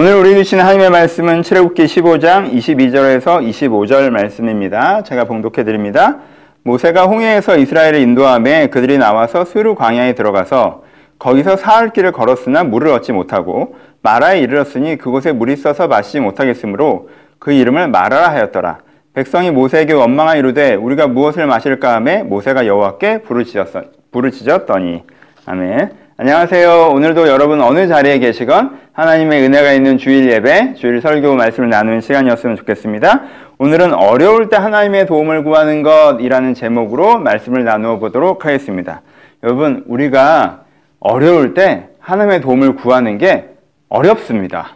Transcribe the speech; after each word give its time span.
오늘 0.00 0.14
우리 0.14 0.32
주신 0.34 0.60
하나님의 0.60 0.90
말씀은 0.90 1.42
출애굽기 1.42 1.86
15장 1.86 2.52
22절에서 2.52 3.42
25절 3.42 4.10
말씀입니다. 4.10 5.02
제가 5.02 5.24
봉독해 5.24 5.64
드립니다. 5.64 6.18
모세가 6.62 7.06
홍해에서 7.06 7.56
이스라엘을 7.56 7.98
인도함에 7.98 8.68
그들이 8.68 8.96
나와서 8.96 9.44
스루 9.44 9.74
광야에 9.74 10.14
들어가서 10.14 10.84
거기서 11.18 11.56
사흘 11.56 11.90
길을 11.90 12.12
걸었으나 12.12 12.62
물을 12.62 12.92
얻지 12.92 13.10
못하고 13.10 13.74
마라에 14.02 14.38
이르렀으니 14.38 14.98
그곳에 14.98 15.32
물이 15.32 15.56
써서 15.56 15.88
마시지 15.88 16.20
못하겠으므로 16.20 17.08
그 17.40 17.50
이름을 17.50 17.88
마라라 17.88 18.30
하였더라. 18.30 18.78
백성이 19.14 19.50
모세에게 19.50 19.94
원망하 19.94 20.36
이르되 20.36 20.76
우리가 20.76 21.08
무엇을 21.08 21.48
마실까 21.48 21.96
하매 21.96 22.22
모세가 22.22 22.68
여호와께 22.68 23.22
부르짖었, 23.22 23.66
짖었더니 24.32 25.02
아멘. 25.44 26.07
안녕하세요. 26.20 26.88
오늘도 26.94 27.28
여러분 27.28 27.60
어느 27.60 27.86
자리에 27.86 28.18
계시건 28.18 28.76
하나님의 28.92 29.40
은혜가 29.44 29.72
있는 29.72 29.98
주일 29.98 30.28
예배, 30.28 30.74
주일 30.74 31.00
설교 31.00 31.36
말씀을 31.36 31.70
나누는 31.70 32.00
시간이었으면 32.00 32.56
좋겠습니다. 32.56 33.22
오늘은 33.58 33.94
어려울 33.94 34.48
때 34.48 34.56
하나님의 34.56 35.06
도움을 35.06 35.44
구하는 35.44 35.84
것이라는 35.84 36.54
제목으로 36.54 37.20
말씀을 37.20 37.62
나누어 37.62 38.00
보도록 38.00 38.44
하겠습니다. 38.44 39.02
여러분, 39.44 39.84
우리가 39.86 40.64
어려울 40.98 41.54
때 41.54 41.86
하나님의 42.00 42.40
도움을 42.40 42.74
구하는 42.74 43.16
게 43.16 43.50
어렵습니다. 43.88 44.70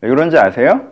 왜 0.00 0.08
그런지 0.08 0.36
아세요? 0.36 0.88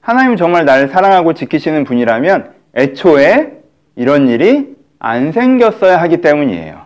하나님 0.00 0.34
정말 0.34 0.64
나를 0.64 0.88
사랑하고 0.88 1.32
지키시는 1.32 1.84
분이라면 1.84 2.54
애초에 2.74 3.52
이런 3.94 4.26
일이 4.26 4.74
안 4.98 5.30
생겼어야 5.30 5.96
하기 6.02 6.22
때문이에요. 6.22 6.85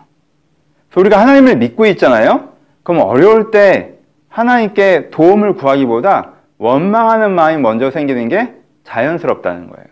우리가 0.95 1.19
하나님을 1.19 1.57
믿고 1.57 1.85
있잖아요? 1.87 2.49
그럼 2.83 3.01
어려울 3.01 3.51
때 3.51 3.93
하나님께 4.29 5.09
도움을 5.09 5.55
구하기보다 5.55 6.31
원망하는 6.57 7.31
마음이 7.31 7.61
먼저 7.61 7.91
생기는 7.91 8.27
게 8.27 8.53
자연스럽다는 8.83 9.69
거예요. 9.69 9.85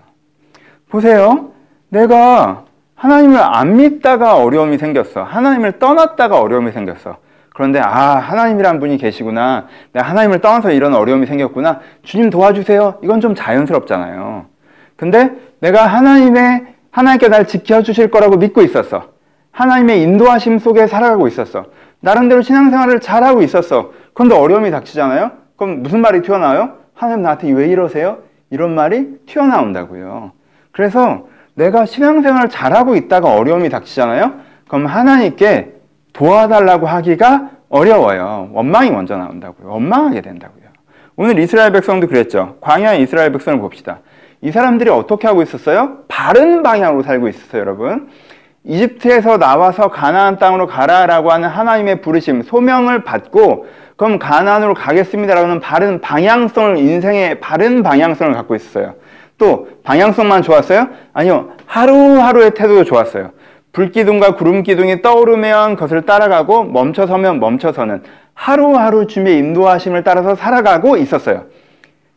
보세요. 0.89 1.51
내가 1.89 2.65
하나님을 2.95 3.39
안 3.39 3.77
믿다가 3.77 4.35
어려움이 4.37 4.77
생겼어. 4.77 5.23
하나님을 5.23 5.79
떠났다가 5.79 6.39
어려움이 6.39 6.71
생겼어. 6.71 7.17
그런데 7.53 7.79
아 7.79 8.17
하나님이란 8.17 8.79
분이 8.79 8.97
계시구나. 8.97 9.67
내가 9.93 10.07
하나님을 10.07 10.39
떠나서 10.41 10.71
이런 10.71 10.93
어려움이 10.93 11.25
생겼구나. 11.25 11.79
주님 12.03 12.29
도와주세요. 12.29 12.99
이건 13.03 13.21
좀 13.21 13.35
자연스럽잖아요. 13.35 14.45
근데 14.95 15.31
내가 15.59 15.87
하나님의 15.87 16.67
하나님께 16.91 17.29
날 17.29 17.47
지켜주실 17.47 18.11
거라고 18.11 18.37
믿고 18.37 18.61
있었어. 18.61 19.18
하나님의 19.51 20.01
인도하심 20.01 20.59
속에 20.59 20.87
살아가고 20.87 21.27
있었어. 21.27 21.65
나름대로 21.99 22.41
신앙생활을 22.41 22.99
잘하고 22.99 23.41
있었어. 23.41 23.91
그런데 24.13 24.35
어려움이 24.35 24.71
닥치잖아요? 24.71 25.31
그럼 25.57 25.83
무슨 25.83 26.01
말이 26.01 26.21
튀어나와요? 26.21 26.73
하나님 26.93 27.23
나한테 27.23 27.51
왜 27.51 27.67
이러세요? 27.67 28.19
이런 28.49 28.73
말이 28.75 29.19
튀어나온다고요. 29.25 30.31
그래서 30.71 31.27
내가 31.55 31.85
신앙생활을 31.85 32.49
잘하고 32.49 32.95
있다가 32.95 33.33
어려움이 33.33 33.69
닥치잖아요? 33.69 34.33
그럼 34.67 34.85
하나님께 34.85 35.73
도와달라고 36.13 36.87
하기가 36.87 37.49
어려워요. 37.69 38.49
원망이 38.53 38.91
먼저 38.91 39.17
나온다고요. 39.17 39.71
원망하게 39.71 40.21
된다고요. 40.21 40.59
오늘 41.15 41.37
이스라엘 41.39 41.71
백성도 41.73 42.07
그랬죠. 42.07 42.55
광야의 42.61 43.01
이스라엘 43.01 43.31
백성을 43.31 43.59
봅시다. 43.59 43.99
이 44.41 44.51
사람들이 44.51 44.89
어떻게 44.89 45.27
하고 45.27 45.41
있었어요? 45.41 45.97
바른 46.07 46.63
방향으로 46.63 47.03
살고 47.03 47.27
있었어요, 47.27 47.61
여러분. 47.61 48.07
이집트에서 48.63 49.37
나와서 49.37 49.89
가나안 49.89 50.37
땅으로 50.37 50.67
가라라고 50.67 51.31
하는 51.31 51.49
하나님의 51.49 52.01
부르심, 52.01 52.41
소명을 52.43 53.03
받고 53.03 53.67
그럼 53.95 54.19
가나안으로 54.19 54.73
가겠습니다라는 54.75 55.59
바른 55.59 56.01
방향성을 56.01 56.77
인생의 56.77 57.39
바른 57.39 57.83
방향성을 57.83 58.33
갖고 58.33 58.55
있었어요. 58.55 58.95
또 59.37 59.69
방향성만 59.83 60.41
좋았어요? 60.41 60.87
아니요. 61.13 61.49
하루하루의 61.65 62.51
태도도 62.51 62.83
좋았어요. 62.83 63.31
불기둥과 63.71 64.35
구름기둥이 64.35 65.01
떠오르면 65.01 65.75
그것을 65.75 66.01
따라가고 66.01 66.65
멈춰서면 66.65 67.39
멈춰서는 67.39 68.03
하루하루 68.33 69.07
주님의 69.07 69.37
인도하심을 69.37 70.03
따라서 70.03 70.35
살아가고 70.35 70.97
있었어요. 70.97 71.45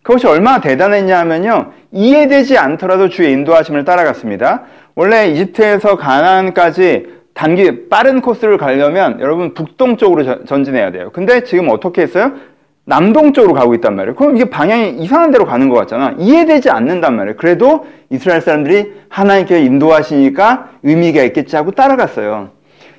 그것이 0.03 0.27
얼마나 0.27 0.61
대단했냐 0.61 1.19
하면요. 1.21 1.73
이해되지 1.93 2.59
않더라도 2.59 3.09
주의 3.09 3.33
인도하심을 3.33 3.85
따라갔습니다. 3.85 4.63
원래 4.95 5.29
이집트에서 5.29 5.97
가나안까지 5.97 7.23
단기 7.35 7.89
빠른 7.89 8.21
코스를 8.21 8.59
가려면 8.59 9.19
여러분 9.21 9.55
북동쪽으로 9.55 10.45
전진해야 10.45 10.93
돼요. 10.93 11.11
근데 11.13 11.45
지금 11.45 11.71
어떻게 11.71 12.03
했어요? 12.03 12.33
남동쪽으로 12.85 13.55
가고 13.55 13.75
있단 13.75 13.95
말이에요. 13.95 14.17
그럼 14.17 14.37
이게 14.37 14.51
방향이 14.51 14.97
이상한 14.99 15.31
데로 15.31 15.45
가는 15.45 15.69
것 15.69 15.77
같잖아. 15.77 16.15
이해되지 16.19 16.69
않는단 16.69 17.17
말이에요. 17.17 17.37
그래도 17.37 17.87
이스라엘 18.11 18.41
사람들이 18.41 18.93
하나님께 19.09 19.61
인도하시니까 19.63 20.71
의미가 20.83 21.23
있겠지 21.23 21.57
하고 21.57 21.71
따라갔어요. 21.71 22.51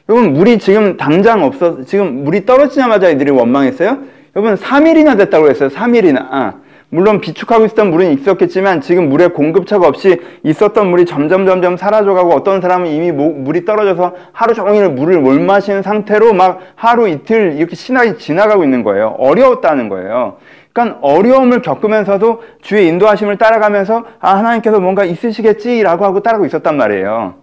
여러분, 0.10 0.34
물이 0.34 0.60
지금 0.60 0.98
당장 0.98 1.44
없어, 1.44 1.84
지금 1.84 2.24
물이 2.24 2.46
떨어지자마자 2.46 3.10
이들이 3.10 3.32
원망했어요? 3.32 4.00
여러분, 4.36 4.56
3일이나 4.56 5.18
됐다고 5.18 5.50
했어요. 5.50 5.70
3일이나. 5.70 6.28
아. 6.30 6.54
물론 6.94 7.22
비축하고 7.22 7.66
있었던 7.66 7.90
물은 7.90 8.12
있었겠지만 8.20 8.80
지금 8.82 9.10
물의 9.10 9.30
공급차가 9.30 9.88
없이 9.88 10.22
있었던 10.44 10.92
물이 10.92 11.08
점점 11.08 11.48
점점 11.48 11.76
사라져가고 11.76 12.30
어떤 12.34 12.62
사람은 12.62 12.86
이미 12.86 13.12
물이 13.12 13.66
떨어져서 13.66 14.14
하루 14.32 14.54
종일 14.54 14.90
물을 14.90 15.20
못 15.20 15.40
마시는 15.42 15.82
상태로 15.82 16.34
막 16.34 16.60
하루 16.76 17.10
이틀 17.10 17.54
이렇게 17.58 17.76
신나게 17.76 18.18
지나가고 18.18 18.64
있는 18.64 18.84
거예요. 18.84 19.16
어려웠다는 19.18 19.90
거예요. 19.90 20.38
그러니까 20.72 21.00
어려움을 21.02 21.64
겪으면서도 21.64 22.44
주의 22.62 22.88
인도하심을 22.90 23.40
따라가면서 23.40 24.06
아 24.20 24.38
하나님께서 24.38 24.80
뭔가 24.80 25.04
있으시겠지라고 25.04 26.06
하고 26.06 26.22
따라가고 26.22 26.46
있었단 26.46 26.78
말이에요. 26.78 27.34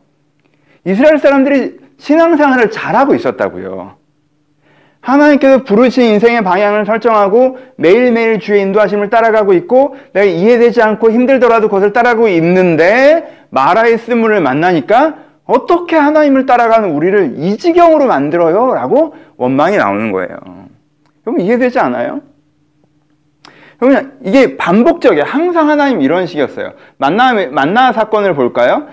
이스라엘 0.85 1.19
사람들이 1.19 1.77
신앙생활을 1.99 2.71
잘하고 2.71 3.17
있었다고요. 3.17 4.00
하나님께서 5.01 5.65
부르신 5.65 6.05
인생의 6.05 6.45
방향을 6.45 6.85
설정하고 6.85 7.59
매일매일 7.77 8.39
주의 8.39 8.61
인도하심을 8.63 9.09
따라가고 9.11 9.55
있고 9.55 9.97
내가 10.13 10.27
이해되지 10.27 10.83
않고 10.83 11.11
힘들더라도 11.11 11.69
그것을 11.69 11.93
따라가고 11.93 12.29
있는데 12.29 13.47
마라의 13.51 13.99
스물을 13.99 14.41
만나니까 14.41 15.15
어떻게 15.45 15.97
하나님을 15.97 16.47
따라가는 16.47 16.91
우리를 16.91 17.35
이 17.39 17.57
지경으로 17.57 18.07
만들어요? 18.07 18.75
라고 18.75 19.15
원망이 19.37 19.77
나오는 19.77 20.13
거예요. 20.13 20.37
여러분 21.27 21.45
이해되지 21.45 21.79
않아요? 21.81 22.21
여러분 23.83 24.13
이게 24.23 24.57
반복적이에요. 24.57 25.25
항상 25.25 25.69
하나님 25.69 26.03
이런 26.03 26.27
식이었어요. 26.27 26.75
만나, 26.99 27.33
만나 27.51 27.93
사건을 27.93 28.35
볼까요? 28.35 28.87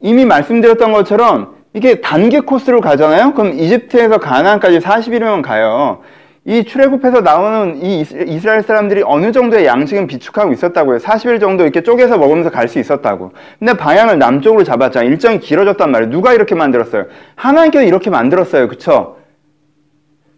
이미 0.00 0.24
말씀드렸던 0.26 0.92
것처럼 0.92 1.55
이게 1.76 2.00
단계 2.00 2.40
코스로 2.40 2.80
가잖아요? 2.80 3.34
그럼 3.34 3.52
이집트에서 3.52 4.16
가나안까지 4.16 4.78
40일이면 4.78 5.42
가요. 5.42 5.98
이 6.46 6.64
출애굽해서 6.64 7.20
나오는 7.20 7.76
이 7.82 8.00
이스라엘 8.00 8.62
사람들이 8.62 9.02
어느 9.04 9.30
정도의 9.30 9.66
양식은 9.66 10.06
비축하고 10.06 10.54
있었다고요. 10.54 10.96
40일 10.98 11.38
정도 11.38 11.64
이렇게 11.64 11.82
쪼개서 11.82 12.16
먹으면서 12.16 12.50
갈 12.50 12.68
수 12.68 12.78
있었다고. 12.78 13.32
근데 13.58 13.74
방향을 13.74 14.18
남쪽으로 14.18 14.64
잡았잖아요. 14.64 15.10
일정이 15.10 15.38
길어졌단 15.38 15.90
말이에요. 15.90 16.10
누가 16.10 16.32
이렇게 16.32 16.54
만들었어요? 16.54 17.06
하나님께서 17.34 17.84
이렇게 17.84 18.08
만들었어요. 18.08 18.68
그쵸? 18.68 19.18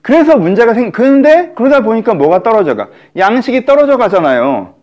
그래서 0.02 0.36
문제가 0.36 0.74
생, 0.74 0.90
그런데 0.90 1.52
그러다 1.54 1.82
보니까 1.82 2.14
뭐가 2.14 2.42
떨어져가? 2.42 2.88
양식이 3.16 3.64
떨어져 3.64 3.96
가잖아요. 3.96 4.74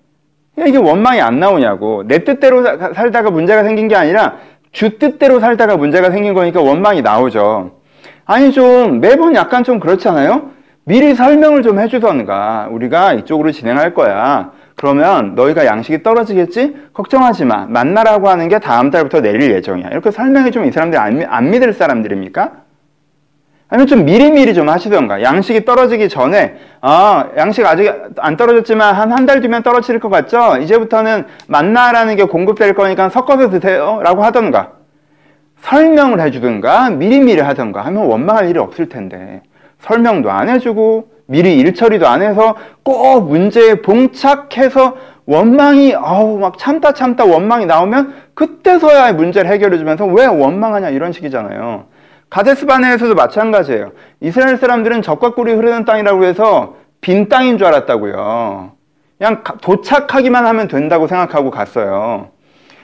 이게 0.66 0.78
원망이 0.78 1.20
안 1.20 1.40
나오냐고. 1.42 2.04
내 2.08 2.24
뜻대로 2.24 2.64
살다가 2.94 3.30
문제가 3.30 3.64
생긴 3.64 3.90
게 3.90 3.96
아니라 3.98 4.38
주 4.76 5.00
뜻대로 5.00 5.40
살다가 5.40 5.78
문제가 5.78 6.12
생긴 6.12 6.34
거니까 6.34 6.62
원망이 6.62 7.02
나오죠. 7.02 7.72
아니 8.26 8.52
좀 8.52 9.00
매번 9.00 9.34
약간 9.34 9.64
좀 9.64 9.80
그렇잖아요. 9.80 10.52
미리 10.84 11.16
설명을 11.16 11.64
좀 11.64 11.80
해주던가 11.80 12.68
우리가 12.70 13.14
이쪽으로 13.14 13.54
진행할 13.54 13.94
거야. 13.94 14.52
그러면 14.76 15.34
너희가 15.36 15.66
양식이 15.66 16.04
떨어지겠지? 16.04 16.76
걱정하지 16.92 17.46
마. 17.46 17.66
만나라고 17.68 18.28
하는 18.28 18.50
게 18.50 18.60
다음 18.60 18.90
달부터 18.90 19.22
내릴 19.22 19.50
예정이야. 19.54 19.88
이렇게 19.88 20.12
설명해 20.12 20.52
주면 20.52 20.68
이 20.68 20.72
사람들이 20.74 21.00
안, 21.00 21.24
안 21.26 21.52
믿을 21.52 21.72
사람들입니까? 21.72 22.52
아니면 23.68 23.88
좀 23.88 24.06
미리미리 24.06 24.54
좀 24.54 24.70
하시던가. 24.70 25.24
양식이 25.24 25.66
떨어지기 25.66 26.08
전에, 26.08 26.56
아, 26.82 27.30
양식 27.36 27.66
아직 27.66 27.92
안 28.18 28.38
떨어졌지만 28.38 28.94
한 28.94 29.12
한 29.12 29.26
달 29.26 29.42
뒤면 29.42 29.64
떨어질 29.64 30.00
것 30.00 30.10
같죠? 30.10 30.58
이제부터는 30.62 31.26
만나라는 31.48 32.16
게 32.16 32.26
공급될 32.26 32.76
거니까 32.76 33.10
섞어서 33.10 33.50
드세요. 33.50 34.00
라고 34.04 34.24
하던가. 34.24 34.74
설명을 35.62 36.22
해주든가, 36.22 36.92
미리미리 36.92 37.42
하던가 37.42 37.84
하면 37.86 38.06
원망할 38.06 38.50
일이 38.50 38.60
없을 38.60 38.88
텐데. 38.88 39.42
설명도 39.80 40.30
안 40.30 40.48
해주고, 40.50 41.08
미리 41.28 41.58
일 41.58 41.74
처리도 41.74 42.08
안 42.08 42.22
해서 42.22 42.56
꼭 42.84 43.28
문제에 43.28 43.82
봉착해서 43.82 44.96
원망이, 45.26 45.96
아우, 45.96 46.38
막 46.38 46.60
참다 46.60 46.92
참다 46.94 47.26
원망이 47.26 47.66
나오면 47.66 48.14
그때서야 48.36 49.14
문제를 49.14 49.50
해결해주면서 49.50 50.06
왜 50.06 50.28
원망하냐 50.28 50.90
이런 50.90 51.12
식이잖아요. 51.12 51.86
가데스 52.30 52.66
바네에서도 52.66 53.16
마찬가지예요. 53.16 53.92
이스라엘 54.20 54.58
사람들은 54.58 55.02
적과 55.02 55.34
꿀이 55.36 55.54
흐르는 55.54 55.86
땅이라고 55.86 56.26
해서 56.26 56.76
빈 57.02 57.30
땅인 57.30 57.58
줄 57.58 57.68
알았다고요. 57.68 58.72
그냥 59.18 59.44
도착하기만 59.62 60.46
하면 60.46 60.68
된다고 60.68 61.08
생각하고 61.08 61.52
갔어요. 61.52 62.30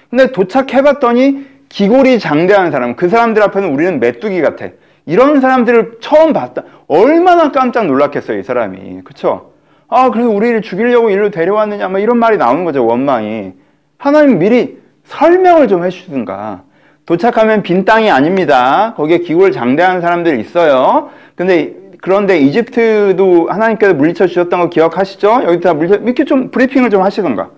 근데 0.10 0.32
도착해봤더니 0.32 1.46
기골이 1.70 2.20
장대한 2.20 2.72
사람, 2.72 2.96
그 2.96 3.10
사람들 3.10 3.42
앞에는 3.44 3.74
우리는 3.74 4.00
메뚜기 4.00 4.42
같아. 4.42 4.68
이런 5.06 5.42
사람들을 5.42 5.98
처음 6.02 6.34
봤다. 6.34 6.64
얼마나 6.88 7.52
깜짝 7.52 7.88
놀랐겠어요, 7.88 8.38
이 8.38 8.44
사람이. 8.44 9.02
그쵸? 9.04 9.52
아, 9.88 10.10
그래서 10.10 10.30
우리를 10.30 10.62
죽이려고 10.62 11.10
일로 11.10 11.32
데려왔느냐, 11.32 11.90
뭐 11.90 12.00
이런 12.00 12.18
말이 12.18 12.38
나오는 12.38 12.64
거죠, 12.64 12.86
원망이. 12.86 13.54
하나님 13.98 14.40
미리 14.40 14.80
설명을 15.06 15.68
좀 15.68 15.84
해주든가. 15.84 16.64
도착하면 17.12 17.62
빈 17.62 17.84
땅이 17.84 18.10
아닙니다. 18.10 18.94
거기에 18.96 19.18
기골 19.18 19.52
장대한 19.52 20.00
사람들 20.00 20.40
있어요. 20.40 21.10
근데 21.36 21.76
그런데 22.02 22.40
이집트도 22.40 23.50
하나님께서 23.50 23.94
물리쳐 23.94 24.28
주셨던 24.28 24.62
거 24.62 24.70
기억하시죠? 24.70 25.42
여기 25.44 25.60
다 25.60 25.74
물리쳐 25.74 25.96
이렇게 25.98 26.24
좀 26.24 26.52
브리핑을 26.52 26.90
좀 26.90 27.02
하시던가. 27.02 27.50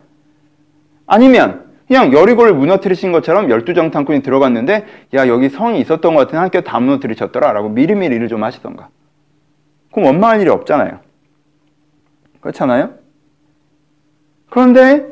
아니면 1.06 1.66
그냥 1.88 2.14
여리고를 2.14 2.56
무너뜨리신 2.56 3.12
것처럼 3.12 3.52
열두 3.52 3.76
정탐꾼이 3.76 4.24
들어갔는데 4.24 4.88
야 5.14 5.28
여기 5.28 5.50
성이 5.50 5.80
있었던 5.82 6.16
것 6.16 6.22
같은 6.22 6.40
하나님께서 6.40 6.64
다 6.64 6.80
무너뜨리셨더라라고 6.80 7.70
미리미리 7.70 8.16
일을 8.16 8.30
좀 8.30 8.44
하시던가. 8.44 8.90
그럼 9.92 10.08
원망할 10.08 10.42
일이 10.42 10.50
없잖아요. 10.50 10.98
그렇잖아요? 12.42 12.96
그런데 14.50 15.06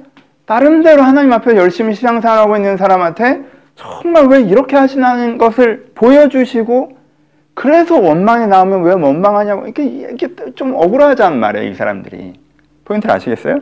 나름대로 0.47 1.03
하나님 1.03 1.31
앞에 1.31 1.55
열심히 1.57 1.93
신앙생활하고 1.93 2.55
있는 2.55 2.77
사람한테 2.77 3.60
정말 3.81 4.27
왜 4.27 4.41
이렇게 4.41 4.75
하시는 4.75 5.37
것을 5.37 5.91
보여주시고 5.95 6.97
그래서 7.53 7.99
원망이 7.99 8.47
나오면 8.47 8.83
왜 8.83 8.93
원망하냐고 8.93 9.65
이렇게, 9.65 9.83
이렇게 9.83 10.27
좀 10.55 10.73
억울하잖아 10.75 11.35
말이에요 11.35 11.69
이 11.69 11.75
사람들이 11.75 12.33
포인트를 12.85 13.15
아시겠어요? 13.15 13.57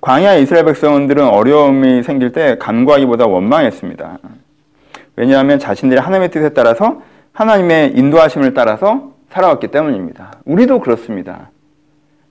광야 0.00 0.34
이스라엘 0.34 0.64
백성들은 0.66 1.26
어려움이 1.26 2.02
생길 2.02 2.30
때 2.32 2.56
간구하기보다 2.58 3.26
원망했습니다. 3.26 4.18
왜냐하면 5.16 5.58
자신들이 5.58 5.98
하나님의 5.98 6.30
뜻에 6.30 6.50
따라서 6.50 7.02
하나님의 7.32 7.92
인도하심을 7.96 8.54
따라서 8.54 9.12
살아왔기 9.30 9.68
때문입니다. 9.68 10.32
우리도 10.44 10.80
그렇습니다. 10.80 11.50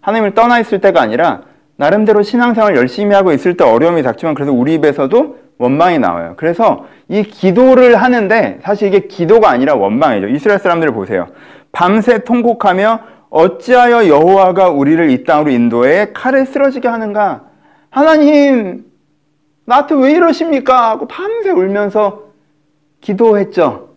하나님을 0.02 0.34
떠나 0.36 0.60
있을 0.60 0.80
때가 0.80 1.02
아니라 1.02 1.42
나름대로 1.76 2.22
신앙생활 2.22 2.76
열심히 2.76 3.14
하고 3.14 3.34
있을 3.34 3.58
때 3.58 3.64
어려움이 3.66 4.04
닥치면 4.04 4.36
그래서 4.36 4.54
우리 4.54 4.76
입에서도 4.76 5.45
원망이 5.58 6.00
나와요. 6.00 6.34
그래서 6.38 6.86
이 7.08 7.24
기도를 7.24 7.96
하는데 7.96 8.60
사실 8.62 8.90
이게 8.90 9.08
기도가 9.08 9.50
아니라 9.50 9.76
원망이죠. 9.76 10.28
이스라엘 10.28 10.60
사람들을 10.60 10.94
보세요. 10.94 11.28
밤새 11.72 12.24
통곡하며 12.24 13.00
어찌하여 13.30 14.08
여호와가 14.08 14.70
우리를 14.70 15.10
이 15.10 15.24
땅으로 15.24 15.52
인도해 15.52 16.12
칼에 16.14 16.46
쓰러지게 16.46 16.88
하는가? 16.88 17.44
하나님 17.90 18.86
나한테 19.66 19.96
왜 19.96 20.12
이러십니까? 20.12 20.92
하고 20.92 21.08
밤새 21.08 21.50
울면서 21.50 22.26
기도했죠. 23.02 23.90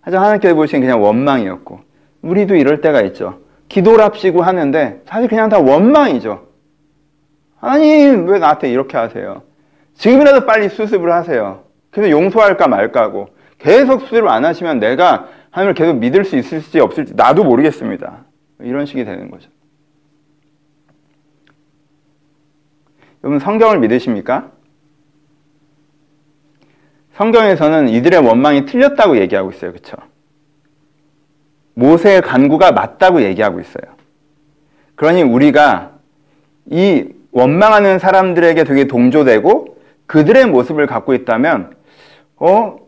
하지만 0.00 0.24
하나님께서 0.24 0.54
보시기엔 0.54 0.82
그냥 0.82 1.02
원망이었고 1.02 1.80
우리도 2.22 2.56
이럴 2.56 2.80
때가 2.80 3.02
있죠. 3.02 3.40
기도랍시고 3.68 4.42
하는데 4.42 5.02
사실 5.06 5.28
그냥 5.28 5.48
다 5.48 5.58
원망이죠. 5.58 6.46
하나님 7.60 8.26
왜 8.26 8.38
나한테 8.38 8.70
이렇게 8.70 8.96
하세요? 8.96 9.42
지금이라도 10.00 10.46
빨리 10.46 10.70
수습을 10.70 11.12
하세요. 11.12 11.64
그래서 11.90 12.10
용서할까 12.10 12.68
말까 12.68 13.02
하고 13.02 13.28
계속 13.58 14.00
수습을 14.00 14.28
안 14.28 14.46
하시면 14.46 14.80
내가 14.80 15.28
하나님을 15.50 15.74
계속 15.74 15.98
믿을 15.98 16.24
수 16.24 16.36
있을지 16.36 16.80
없을지 16.80 17.14
나도 17.14 17.44
모르겠습니다. 17.44 18.24
이런 18.60 18.86
식이 18.86 19.04
되는 19.04 19.30
거죠. 19.30 19.50
여러분 23.22 23.38
성경을 23.40 23.78
믿으십니까? 23.80 24.50
성경에서는 27.12 27.90
이들의 27.90 28.20
원망이 28.20 28.64
틀렸다고 28.64 29.18
얘기하고 29.18 29.50
있어요. 29.50 29.72
그렇죠? 29.72 29.98
모세의 31.74 32.22
간구가 32.22 32.72
맞다고 32.72 33.20
얘기하고 33.20 33.60
있어요. 33.60 33.84
그러니 34.94 35.22
우리가 35.24 35.98
이 36.70 37.06
원망하는 37.32 37.98
사람들에게 37.98 38.64
되게 38.64 38.84
동조되고 38.86 39.79
그들의 40.10 40.46
모습을 40.46 40.88
갖고 40.88 41.14
있다면 41.14 41.70
어 42.34 42.78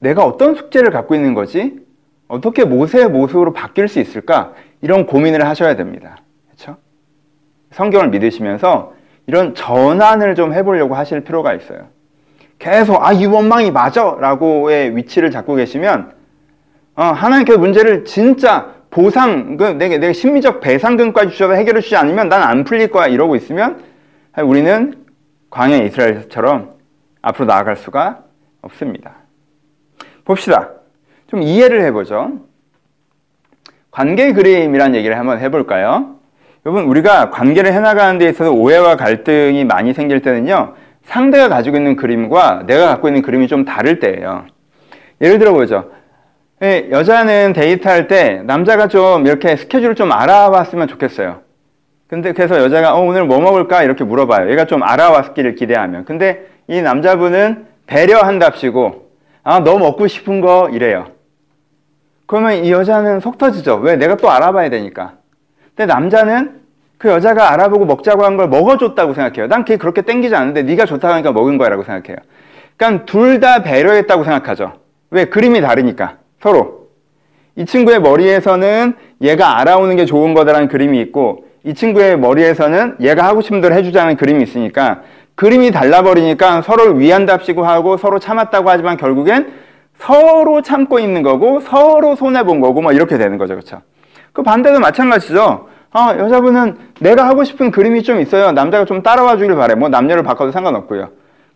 내가 0.00 0.24
어떤 0.24 0.56
숙제를 0.56 0.90
갖고 0.90 1.14
있는 1.14 1.34
거지? 1.34 1.78
어떻게 2.26 2.64
모세의 2.64 3.08
모습으로 3.10 3.52
바뀔 3.52 3.86
수 3.86 4.00
있을까? 4.00 4.52
이런 4.80 5.06
고민을 5.06 5.46
하셔야 5.46 5.76
됩니다. 5.76 6.16
그렇죠? 6.46 6.78
성경을 7.70 8.08
믿으시면서 8.08 8.92
이런 9.28 9.54
전환을 9.54 10.34
좀 10.34 10.52
해보려고 10.52 10.96
하실 10.96 11.20
필요가 11.20 11.54
있어요. 11.54 11.86
계속 12.58 13.06
아 13.06 13.12
이 13.12 13.24
원망이 13.24 13.70
맞아 13.70 14.16
라고의 14.18 14.96
위치를 14.96 15.30
잡고 15.30 15.54
계시면 15.54 16.10
어, 16.96 17.04
하나님께서 17.04 17.60
문제를 17.60 18.04
진짜 18.04 18.74
보상 18.90 19.56
그 19.56 19.62
내가 19.62 19.96
내가 19.96 20.12
심리적 20.12 20.60
배상금까지 20.60 21.30
주셔서 21.30 21.52
해결해 21.54 21.80
주지 21.80 21.94
않으면 21.94 22.28
난 22.28 22.42
안 22.42 22.64
풀릴 22.64 22.88
거야 22.88 23.06
이러고 23.06 23.36
있으면 23.36 23.84
우리는 24.42 25.01
광야 25.52 25.76
이스라엘처럼 25.76 26.72
앞으로 27.20 27.44
나아갈 27.44 27.76
수가 27.76 28.20
없습니다. 28.62 29.16
봅시다. 30.24 30.70
좀 31.26 31.42
이해를 31.42 31.82
해보죠. 31.84 32.40
관계 33.90 34.32
그림이란 34.32 34.94
얘기를 34.94 35.18
한번 35.18 35.40
해볼까요? 35.40 36.16
여러분 36.64 36.84
우리가 36.84 37.28
관계를 37.28 37.70
해나가는 37.70 38.18
데 38.18 38.30
있어서 38.30 38.50
오해와 38.50 38.96
갈등이 38.96 39.64
많이 39.66 39.92
생길 39.92 40.22
때는요. 40.22 40.74
상대가 41.04 41.50
가지고 41.50 41.76
있는 41.76 41.96
그림과 41.96 42.64
내가 42.66 42.86
갖고 42.86 43.08
있는 43.08 43.20
그림이 43.20 43.46
좀 43.46 43.66
다를 43.66 43.98
때예요. 44.00 44.46
예를 45.20 45.38
들어 45.38 45.52
보죠. 45.52 45.90
예, 46.62 46.88
여자는 46.90 47.52
데이트할 47.52 48.08
때 48.08 48.42
남자가 48.46 48.88
좀 48.88 49.26
이렇게 49.26 49.56
스케줄을 49.56 49.96
좀 49.96 50.12
알아봤으면 50.12 50.88
좋겠어요. 50.88 51.41
근데 52.12 52.32
그래서 52.34 52.58
여자가 52.58 52.94
어, 52.94 53.00
오늘 53.00 53.24
뭐 53.24 53.40
먹을까 53.40 53.82
이렇게 53.84 54.04
물어봐요. 54.04 54.50
얘가 54.50 54.66
좀 54.66 54.82
알아왔기를 54.82 55.54
기대하면. 55.54 56.04
근데 56.04 56.46
이 56.68 56.82
남자분은 56.82 57.64
배려한답시고 57.86 59.08
아, 59.42 59.60
너 59.60 59.78
먹고 59.78 60.06
싶은 60.08 60.42
거 60.42 60.68
이래요. 60.70 61.06
그러면 62.26 62.64
이 62.66 62.70
여자는 62.70 63.20
속 63.20 63.38
터지죠. 63.38 63.76
왜? 63.76 63.96
내가 63.96 64.16
또 64.16 64.30
알아봐야 64.30 64.68
되니까. 64.68 65.14
근데 65.74 65.86
남자는 65.90 66.60
그 66.98 67.08
여자가 67.08 67.50
알아보고 67.50 67.86
먹자고 67.86 68.26
한 68.26 68.36
걸 68.36 68.46
먹어줬다고 68.50 69.14
생각해요. 69.14 69.46
난 69.48 69.64
그게 69.64 69.78
그렇게 69.78 70.02
땡기지 70.02 70.34
않는데 70.36 70.64
네가 70.64 70.84
좋다고 70.84 71.14
하니까 71.14 71.32
먹은 71.32 71.56
거야라고 71.56 71.82
생각해요. 71.82 72.18
그러니까 72.76 73.06
둘 73.06 73.40
다 73.40 73.62
배려했다고 73.62 74.24
생각하죠. 74.24 74.74
왜? 75.08 75.24
그림이 75.24 75.62
다르니까. 75.62 76.18
서로. 76.42 76.88
이 77.56 77.64
친구의 77.64 78.02
머리에서는 78.02 78.96
얘가 79.22 79.58
알아오는 79.60 79.96
게 79.96 80.04
좋은 80.04 80.34
거다라는 80.34 80.68
그림이 80.68 81.00
있고 81.00 81.46
이 81.64 81.74
친구의 81.74 82.18
머리에서는 82.18 82.96
얘가 83.00 83.24
하고 83.24 83.40
싶은 83.40 83.60
대로 83.60 83.74
해주자는 83.74 84.16
그림이 84.16 84.42
있으니까 84.42 85.02
그림이 85.34 85.70
달라버리니까 85.70 86.62
서로를 86.62 86.98
위한답시고 86.98 87.64
하고 87.64 87.96
서로 87.96 88.18
참았다고 88.18 88.68
하지만 88.68 88.96
결국엔 88.96 89.52
서로 89.98 90.62
참고 90.62 90.98
있는 90.98 91.22
거고 91.22 91.60
서로 91.60 92.16
손해본 92.16 92.60
거고 92.60 92.82
뭐 92.82 92.92
이렇게 92.92 93.18
되는 93.18 93.38
거죠. 93.38 93.54
그렇죠? 93.54 93.82
그 94.32 94.42
반대도 94.42 94.80
마찬가지죠. 94.80 95.68
아, 95.92 96.16
여자분은 96.18 96.76
내가 97.00 97.28
하고 97.28 97.44
싶은 97.44 97.70
그림이 97.70 98.02
좀 98.02 98.20
있어요. 98.20 98.52
남자가 98.52 98.84
좀 98.84 99.02
따라와 99.02 99.36
주길 99.36 99.54
바래. 99.54 99.74
뭐 99.74 99.88
남녀를 99.88 100.22
바꿔도 100.22 100.50
상관없고요. 100.50 101.10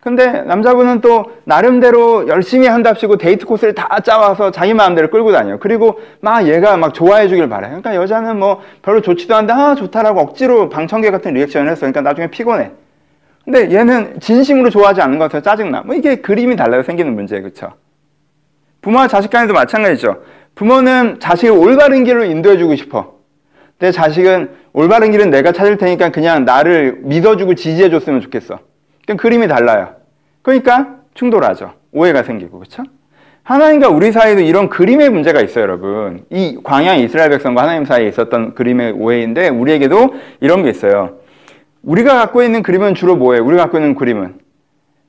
근데 0.07 0.43
남자분은 0.43 1.01
또 1.01 1.33
나름대로 1.43 2.29
열심히 2.29 2.65
한답시고 2.65 3.17
데이트 3.17 3.45
코스를 3.45 3.75
다 3.75 3.99
짜와서 3.99 4.51
자기 4.51 4.73
마음대로 4.73 5.09
끌고 5.09 5.33
다녀요. 5.33 5.59
그리고 5.59 5.99
막 6.21 6.47
얘가 6.47 6.77
막 6.77 6.93
좋아해 6.93 7.27
주길 7.27 7.49
바래. 7.49 7.67
그러니까 7.67 7.93
여자는 7.93 8.39
뭐 8.39 8.61
별로 8.81 9.01
좋지도 9.01 9.35
않은데 9.35 9.51
아 9.51 9.75
좋다라고 9.75 10.21
억지로 10.21 10.69
방청객 10.69 11.11
같은 11.11 11.33
리액션을 11.33 11.69
했어. 11.69 11.81
그러니까 11.81 11.99
나중에 11.99 12.27
피곤해. 12.27 12.71
근데 13.43 13.69
얘는 13.69 14.21
진심으로 14.21 14.69
좋아하지 14.69 15.01
않는 15.01 15.19
것 15.19 15.25
같아서 15.25 15.43
짜증나. 15.43 15.81
뭐 15.81 15.93
이게 15.93 16.15
그림이 16.15 16.55
달라서 16.55 16.83
생기는 16.83 17.13
문제예요. 17.13 17.43
그렇죠? 17.43 17.73
부모와 18.79 19.09
자식 19.09 19.29
간에도 19.29 19.53
마찬가지죠. 19.53 20.23
부모는 20.55 21.19
자식을 21.19 21.51
올바른 21.51 22.05
길로 22.05 22.23
인도해 22.23 22.57
주고 22.57 22.77
싶어. 22.77 23.15
내 23.79 23.91
자식은 23.91 24.51
올바른 24.71 25.11
길은 25.11 25.31
내가 25.31 25.51
찾을 25.51 25.75
테니까 25.75 26.11
그냥 26.11 26.45
나를 26.45 26.99
믿어주고 27.01 27.55
지지해 27.55 27.89
줬으면 27.89 28.21
좋겠어. 28.21 28.59
그럼 29.05 29.17
그림이 29.17 29.49
달라요. 29.49 29.96
그러니까 30.47 30.95
충돌하죠. 31.13 31.73
오해가 31.91 32.23
생기고 32.23 32.59
그렇죠? 32.59 32.83
하나님과 33.43 33.89
우리 33.89 34.13
사이에도 34.13 34.39
이런 34.39 34.69
그림의 34.69 35.09
문제가 35.09 35.41
있어요, 35.41 35.63
여러분. 35.63 36.23
이 36.29 36.57
광야 36.63 36.95
이스라엘 36.95 37.31
백성과 37.31 37.63
하나님 37.63 37.83
사이에 37.83 38.07
있었던 38.07 38.55
그림의 38.55 38.93
오해인데 38.93 39.49
우리에게도 39.49 40.15
이런 40.39 40.63
게 40.63 40.69
있어요. 40.69 41.17
우리가 41.83 42.15
갖고 42.15 42.43
있는 42.43 42.63
그림은 42.63 42.95
주로 42.95 43.17
뭐예요? 43.17 43.43
우리가 43.43 43.63
갖고 43.63 43.77
있는 43.77 43.93
그림은 43.95 44.35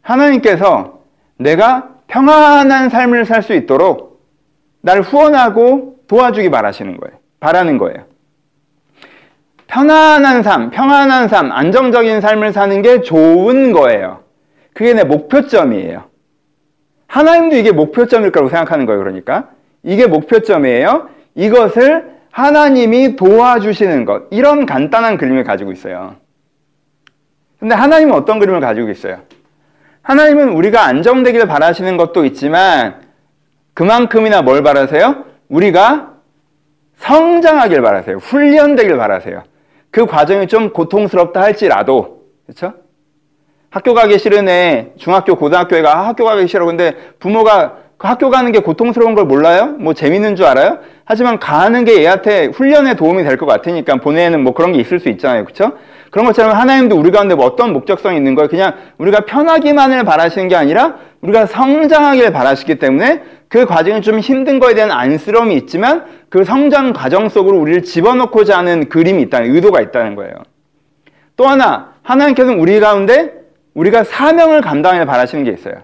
하나님께서 0.02 1.02
내가 1.36 1.90
평안한 2.08 2.88
삶을 2.88 3.24
살 3.24 3.42
수 3.42 3.54
있도록 3.54 4.20
나를 4.80 5.02
후원하고 5.02 5.98
도와주기 6.08 6.50
바라시는 6.50 6.96
거예요. 6.96 7.16
바라는 7.38 7.78
거예요. 7.78 8.06
편안한 9.68 10.42
삶, 10.42 10.70
평안한 10.70 11.28
삶, 11.28 11.52
안정적인 11.52 12.20
삶을 12.22 12.52
사는 12.52 12.82
게 12.82 13.02
좋은 13.02 13.70
거예요. 13.70 14.26
그게 14.78 14.94
내 14.94 15.02
목표점이에요. 15.02 16.04
하나님도 17.08 17.56
이게 17.56 17.72
목표점일 17.72 18.30
거라고 18.30 18.48
생각하는 18.48 18.86
거예요, 18.86 19.00
그러니까. 19.00 19.50
이게 19.82 20.06
목표점이에요. 20.06 21.08
이것을 21.34 22.12
하나님이 22.30 23.16
도와주시는 23.16 24.04
것. 24.04 24.28
이런 24.30 24.66
간단한 24.66 25.16
그림을 25.16 25.42
가지고 25.42 25.72
있어요. 25.72 26.14
근데 27.58 27.74
하나님은 27.74 28.14
어떤 28.14 28.38
그림을 28.38 28.60
가지고 28.60 28.88
있어요? 28.90 29.22
하나님은 30.02 30.50
우리가 30.50 30.84
안정되기를 30.84 31.48
바라시는 31.48 31.96
것도 31.96 32.24
있지만 32.26 33.00
그만큼이나 33.74 34.42
뭘 34.42 34.62
바라세요? 34.62 35.24
우리가 35.48 36.14
성장하길 36.98 37.82
바라세요. 37.82 38.18
훈련되길 38.18 38.96
바라세요. 38.96 39.42
그 39.90 40.06
과정이 40.06 40.46
좀 40.46 40.72
고통스럽다 40.72 41.42
할지라도 41.42 42.28
그렇죠? 42.46 42.74
학교 43.70 43.94
가기 43.94 44.18
싫은 44.18 44.48
애 44.48 44.92
중학교 44.96 45.34
고등학교에가 45.36 46.08
학교 46.08 46.24
가기 46.24 46.46
싫어 46.48 46.66
근데 46.66 46.94
부모가 47.18 47.74
그 47.98 48.06
학교 48.06 48.30
가는 48.30 48.52
게 48.52 48.60
고통스러운 48.60 49.14
걸 49.14 49.24
몰라요? 49.24 49.74
뭐 49.78 49.92
재밌는 49.92 50.36
줄 50.36 50.46
알아요? 50.46 50.78
하지만 51.04 51.38
가는 51.38 51.84
게 51.84 52.00
얘한테 52.02 52.46
훈련에 52.46 52.94
도움이 52.94 53.24
될 53.24 53.36
것 53.36 53.46
같으니까 53.46 53.96
보내는 53.96 54.42
뭐 54.42 54.54
그런 54.54 54.72
게 54.72 54.78
있을 54.78 55.00
수 55.00 55.08
있잖아요. 55.08 55.44
그렇죠? 55.44 55.72
그런 56.10 56.24
것처럼 56.26 56.52
하나님도 56.52 56.96
우리 56.96 57.10
가운데 57.10 57.34
뭐 57.34 57.44
어떤 57.44 57.72
목적성이 57.72 58.16
있는 58.16 58.34
거예요. 58.36 58.48
그냥 58.48 58.74
우리가 58.98 59.20
편하기만을 59.20 60.04
바라시는 60.04 60.48
게 60.48 60.54
아니라 60.54 60.96
우리가 61.22 61.46
성장하기를 61.46 62.32
바라시기 62.32 62.76
때문에 62.76 63.22
그 63.48 63.66
과정이 63.66 64.00
좀 64.00 64.20
힘든 64.20 64.60
거에 64.60 64.74
대한 64.74 64.92
안쓰러움이 64.92 65.54
있지만 65.56 66.04
그 66.28 66.44
성장 66.44 66.92
과정 66.92 67.28
속으로 67.28 67.58
우리를 67.58 67.82
집어넣고자 67.82 68.58
하는 68.58 68.88
그림이 68.88 69.22
있다는 69.22 69.54
의도가 69.54 69.80
있다는 69.80 70.14
거예요. 70.14 70.34
또 71.36 71.46
하나 71.46 71.94
하나님께서는 72.02 72.60
우리 72.60 72.78
가운데 72.78 73.32
우리가 73.78 74.04
사명을 74.04 74.60
감당해 74.60 75.04
바라시는 75.04 75.44
게 75.44 75.52
있어요. 75.52 75.74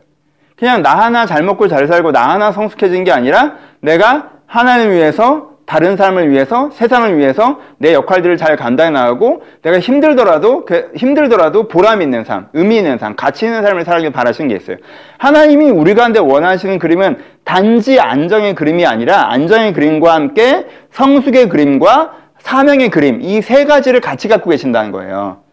그냥 0.56 0.82
나 0.82 0.96
하나 0.98 1.26
잘 1.26 1.42
먹고 1.42 1.68
잘 1.68 1.86
살고 1.86 2.12
나 2.12 2.28
하나 2.30 2.52
성숙해진 2.52 3.04
게 3.04 3.12
아니라 3.12 3.54
내가 3.80 4.30
하나님을 4.46 4.94
위해서 4.94 5.54
다른 5.66 5.96
사람을 5.96 6.30
위해서 6.30 6.70
세상을 6.72 7.16
위해서 7.16 7.58
내 7.78 7.94
역할들을 7.94 8.36
잘 8.36 8.54
감당해 8.56 8.90
나가고 8.90 9.42
내가 9.62 9.80
힘들더라도 9.80 10.66
그 10.66 10.92
힘들더라도 10.94 11.68
보람 11.68 12.02
있는 12.02 12.22
삶, 12.24 12.48
의미 12.52 12.76
있는 12.76 12.98
삶, 12.98 13.16
가치 13.16 13.46
있는 13.46 13.62
삶을 13.62 13.84
살기 13.84 14.10
바라시는 14.10 14.48
게 14.48 14.56
있어요. 14.56 14.76
하나님이 15.18 15.70
우리 15.70 15.94
가운데 15.94 16.20
원하시는 16.20 16.78
그림은 16.78 17.16
단지 17.44 17.98
안정의 17.98 18.54
그림이 18.54 18.84
아니라 18.84 19.30
안정의 19.32 19.72
그림과 19.72 20.12
함께 20.12 20.66
성숙의 20.92 21.48
그림과 21.48 22.12
사명의 22.40 22.90
그림 22.90 23.20
이 23.22 23.40
세 23.40 23.64
가지를 23.64 24.00
같이 24.00 24.28
갖고 24.28 24.50
계신다는 24.50 24.92
거예요. 24.92 25.43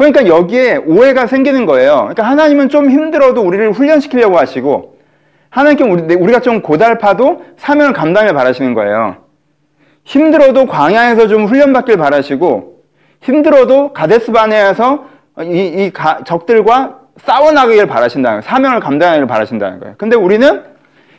그러니까 0.00 0.26
여기에 0.26 0.76
오해가 0.86 1.26
생기는 1.26 1.66
거예요. 1.66 1.96
그러니까 1.96 2.22
하나님은 2.22 2.70
좀 2.70 2.90
힘들어도 2.90 3.42
우리를 3.42 3.72
훈련시키려고 3.72 4.38
하시고 4.38 4.96
하나님께 5.50 5.84
우리, 5.84 6.14
우리가 6.14 6.40
좀 6.40 6.62
고달파도 6.62 7.44
사명을 7.58 7.92
감당을 7.92 8.32
바라시는 8.32 8.72
거예요. 8.72 9.16
힘들어도 10.04 10.64
광야에서 10.64 11.28
좀 11.28 11.44
훈련받길 11.44 11.98
바라시고 11.98 12.80
힘들어도 13.20 13.92
가데스 13.92 14.32
바네에서 14.32 15.04
이, 15.42 15.66
이 15.66 15.90
가, 15.90 16.24
적들과 16.24 17.00
싸워나가길 17.18 17.86
바라신다는 17.86 18.40
거예요. 18.40 18.50
사명을 18.50 18.80
감당하기를 18.80 19.26
바라신다는 19.26 19.80
거예요. 19.80 19.94
근데 19.98 20.16
우리는 20.16 20.62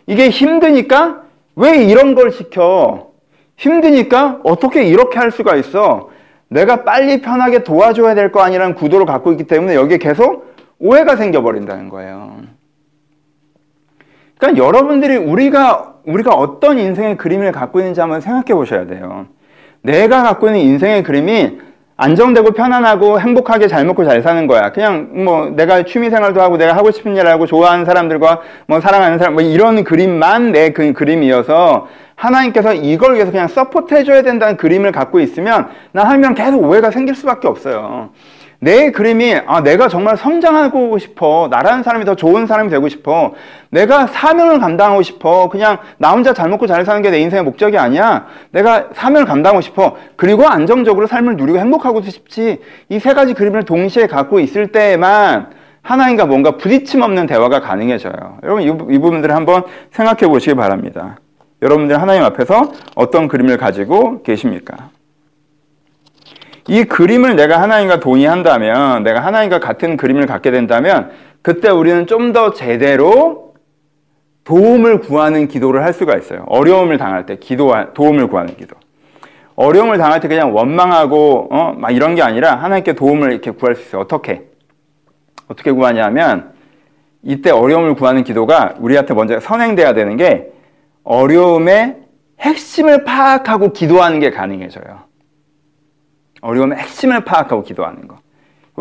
이게 0.08 0.30
힘드니까 0.32 1.22
왜 1.56 1.84
이런 1.84 2.16
걸 2.16 2.32
시켜? 2.32 3.12
힘드니까 3.58 4.40
어떻게 4.44 4.86
이렇게 4.86 5.20
할 5.20 5.30
수가 5.30 5.56
있어? 5.56 6.10
내가 6.52 6.84
빨리 6.84 7.22
편하게 7.22 7.64
도와줘야 7.64 8.14
될 8.14 8.32
거 8.32 8.42
아니라는 8.42 8.76
구도를 8.76 9.06
갖고 9.06 9.32
있기 9.32 9.46
때문에 9.46 9.74
여기에 9.76 9.98
계속 9.98 10.54
오해가 10.80 11.16
생겨버린다는 11.16 11.90
거예요. 11.90 12.38
그러니까 14.38 14.64
여러분들이 14.66 15.16
우리가 15.18 15.94
우리가 16.06 16.34
어떤 16.34 16.80
인생의 16.80 17.18
그림을 17.18 17.52
갖고 17.52 17.80
있는지 17.80 18.02
한번 18.02 18.22
생각해 18.22 18.54
보셔야 18.54 18.86
돼요. 18.88 19.28
내가 19.82 20.24
갖고 20.24 20.48
있는 20.48 20.60
인생의 20.62 21.04
그림이 21.04 21.60
안정되고 21.96 22.52
편안하고 22.54 23.20
행복하게 23.20 23.68
잘 23.68 23.86
먹고 23.86 24.04
잘 24.06 24.24
사는 24.24 24.48
거야. 24.48 24.72
그냥 24.72 25.24
뭐 25.24 25.52
내가 25.56 25.84
취미 25.84 26.10
생활도 26.10 26.42
하고 26.42 26.58
내가 26.58 26.76
하고 26.76 26.90
싶은 26.90 27.16
일 27.16 27.28
하고 27.28 27.46
좋아하는 27.46 27.86
사람들과 27.86 28.42
뭐 28.66 28.80
사랑하는 28.80 29.20
사람 29.20 29.34
뭐 29.34 29.44
이런 29.44 29.84
그림만 29.84 30.52
내 30.52 30.72
그 30.74 30.94
그림이어서 30.94 31.88
하나님께서 32.22 32.74
이걸 32.74 33.16
위해서 33.16 33.32
그냥 33.32 33.48
support 33.48 33.96
해줘야 33.96 34.22
된다는 34.22 34.56
그림을 34.58 34.92
갖고 34.92 35.20
있으면 35.20 35.70
나 35.92 36.04
하면 36.04 36.36
계속 36.36 36.64
오해가 36.64 36.92
생길 36.92 37.16
수밖에 37.16 37.48
없어요. 37.48 38.10
내 38.64 38.92
그림이 38.92 39.38
아 39.48 39.62
내가 39.64 39.88
정말 39.88 40.16
성장하고 40.18 41.00
싶어. 41.00 41.48
나라는 41.50 41.82
사람이 41.82 42.06
더 42.06 42.14
좋은 42.16 42.46
사람이 42.46 42.70
되고 42.70 42.88
싶어. 42.90 43.34
내가 43.72 44.06
사명을 44.06 44.60
감당하고 44.60 45.02
싶어. 45.02 45.50
그냥 45.50 45.80
나 45.98 46.12
혼자 46.12 46.32
잘 46.32 46.48
먹고 46.48 46.68
잘 46.68 46.86
사는 46.86 47.02
게 47.02 47.10
내 47.10 47.20
인생의 47.22 47.44
목적이 47.44 47.80
아니야. 47.80 48.28
내가 48.52 48.90
사명을 48.94 49.26
감당하고 49.26 49.62
싶어. 49.62 49.98
그리고 50.16 50.46
안정적으로 50.48 51.08
삶을 51.08 51.38
누리고 51.38 51.58
행복하고 51.58 52.04
싶지. 52.04 52.60
이 52.90 53.00
세 53.00 53.16
가지 53.16 53.34
그림을 53.34 53.64
동시에 53.64 54.06
갖고 54.06 54.40
있을 54.40 54.68
때에만 54.68 55.50
하나님과 55.82 56.28
뭔가 56.28 56.58
부딪힘 56.58 57.02
없는 57.02 57.26
대화가 57.26 57.62
가능해져요. 57.62 58.38
여러분 58.44 58.62
이, 58.62 58.68
이 58.68 59.00
부분들을 59.00 59.36
한번 59.36 59.64
생각해 59.90 60.28
보시기 60.32 60.54
바랍니다 60.54 61.18
여러분들 61.62 62.02
하나님 62.02 62.24
앞에서 62.24 62.72
어떤 62.96 63.28
그림을 63.28 63.58
가지고 63.58 64.24
계십니까? 64.24 64.90
이 66.68 66.84
그림을 66.84 67.36
내가 67.36 67.62
하나님과 67.62 68.00
동의한다면, 68.00 69.04
내가 69.04 69.20
하나님과 69.22 69.60
같은 69.60 69.98
그림을 69.98 70.26
갖게 70.26 70.52
된다면, 70.52 71.12
그때 71.42 71.70
우리는 71.70 72.06
좀 72.08 72.34
더 72.34 72.54
제대로 72.54 73.54
도움을 74.44 75.00
구하는 75.02 75.48
기도를 75.48 75.84
할 75.84 75.94
수가 75.94 76.16
있어요. 76.18 76.46
어려움을 76.48 76.98
당할 76.98 77.26
때 77.26 77.36
기도, 77.38 77.74
도움을 77.94 78.28
구하는 78.28 78.56
기도. 78.56 78.76
어려움을 79.56 79.98
당할 79.98 80.20
때 80.20 80.28
그냥 80.28 80.56
원망하고, 80.56 81.50
어, 81.52 81.74
막 81.78 81.92
이런 81.92 82.16
게 82.16 82.22
아니라 82.24 82.56
하나님께 82.56 82.94
도움을 82.94 83.32
이렇게 83.32 83.52
구할 83.52 83.76
수 83.76 83.82
있어요. 83.82 84.02
어떻게? 84.02 84.44
어떻게 85.48 85.72
구하냐면, 85.72 86.54
이때 87.24 87.52
어려움을 87.52 87.96
구하는 87.96 88.24
기도가 88.24 88.76
우리한테 88.80 89.14
먼저 89.14 89.40
선행돼야 89.40 89.94
되는 89.94 90.18
게 90.18 90.51
어려움의 91.04 91.98
핵심을 92.40 93.04
파악하고 93.04 93.74
기도하는 93.74 94.20
게 94.20 94.32
가능해져요. 94.32 95.02
어려움의 96.42 96.78
핵심을 96.80 97.24
파악하고 97.24 97.64
기도하는 97.64 98.08
거. 98.08 98.20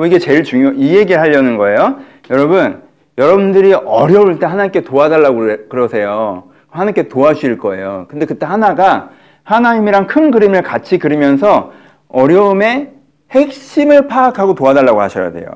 이게 0.06 0.18
제일 0.18 0.44
중요, 0.44 0.72
이 0.72 0.96
얘기 0.96 1.12
하려는 1.12 1.56
거예요. 1.58 1.98
여러분, 2.30 2.82
여러분들이 3.18 3.74
어려울 3.74 4.38
때 4.38 4.46
하나님께 4.46 4.82
도와달라고 4.82 5.68
그러세요. 5.68 6.44
하나님께 6.68 7.08
도와주실 7.08 7.58
거예요. 7.58 8.06
근데 8.08 8.24
그때 8.24 8.46
하나가 8.46 9.10
하나님이랑 9.42 10.06
큰 10.06 10.30
그림을 10.30 10.62
같이 10.62 10.98
그리면서 10.98 11.72
어려움의 12.08 12.92
핵심을 13.32 14.06
파악하고 14.06 14.54
도와달라고 14.54 15.00
하셔야 15.00 15.32
돼요. 15.32 15.46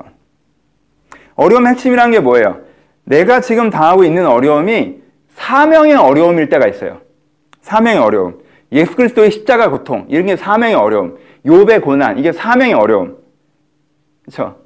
어려움의 1.36 1.72
핵심이란 1.72 2.10
게 2.10 2.20
뭐예요? 2.20 2.58
내가 3.04 3.40
지금 3.40 3.70
당하고 3.70 4.04
있는 4.04 4.26
어려움이 4.26 5.03
사명의 5.34 5.94
어려움일 5.94 6.48
때가 6.48 6.66
있어요. 6.66 7.00
사명의 7.60 7.98
어려움. 7.98 8.40
예수 8.72 8.96
그리스도의 8.96 9.30
십자가 9.30 9.70
고통. 9.70 10.06
이런 10.08 10.26
게 10.26 10.36
사명의 10.36 10.74
어려움. 10.74 11.18
욥의 11.44 11.82
고난, 11.82 12.18
이게 12.18 12.32
사명의 12.32 12.74
어려움. 12.74 13.18
그렇죠? 14.24 14.56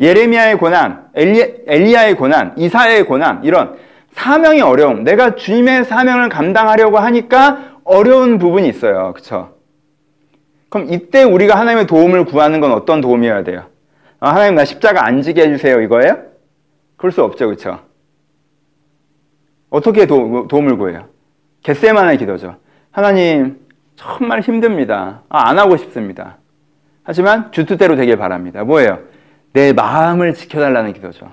예레미야의 0.00 0.58
고난, 0.58 1.08
엘리, 1.14 1.64
엘리 1.66 1.92
야의 1.92 2.14
고난, 2.14 2.54
이사야의 2.56 3.04
고난, 3.04 3.42
이런 3.42 3.76
사명의 4.12 4.60
어려움. 4.60 5.02
내가 5.02 5.34
주님의 5.34 5.84
사명을 5.84 6.28
감당하려고 6.28 6.98
하니까 6.98 7.78
어려운 7.84 8.38
부분이 8.38 8.68
있어요. 8.68 9.12
그렇죠? 9.12 9.56
그럼 10.68 10.88
이때 10.90 11.24
우리가 11.24 11.58
하나님의 11.58 11.86
도움을 11.86 12.26
구하는 12.26 12.60
건 12.60 12.72
어떤 12.72 13.00
도움이어야 13.00 13.42
돼요? 13.42 13.64
아, 14.20 14.30
하나님 14.34 14.54
나 14.54 14.64
십자가 14.64 15.06
안 15.06 15.22
지게 15.22 15.42
해주세요 15.42 15.80
이거예요? 15.80 16.18
그럴 16.96 17.12
수 17.12 17.22
없죠. 17.22 17.46
그렇죠? 17.46 17.80
어떻게 19.70 20.06
도, 20.06 20.46
도움을 20.48 20.76
구해요? 20.76 21.06
겟세만의 21.62 22.18
기도죠. 22.18 22.56
하나님 22.90 23.58
정말 23.96 24.40
힘듭니다. 24.40 25.22
아, 25.28 25.48
안 25.48 25.58
하고 25.58 25.76
싶습니다. 25.76 26.38
하지만 27.02 27.50
주뜻대로 27.52 27.96
되길 27.96 28.16
바랍니다. 28.16 28.64
뭐예요? 28.64 29.00
내 29.52 29.72
마음을 29.72 30.34
지켜달라는 30.34 30.92
기도죠. 30.92 31.32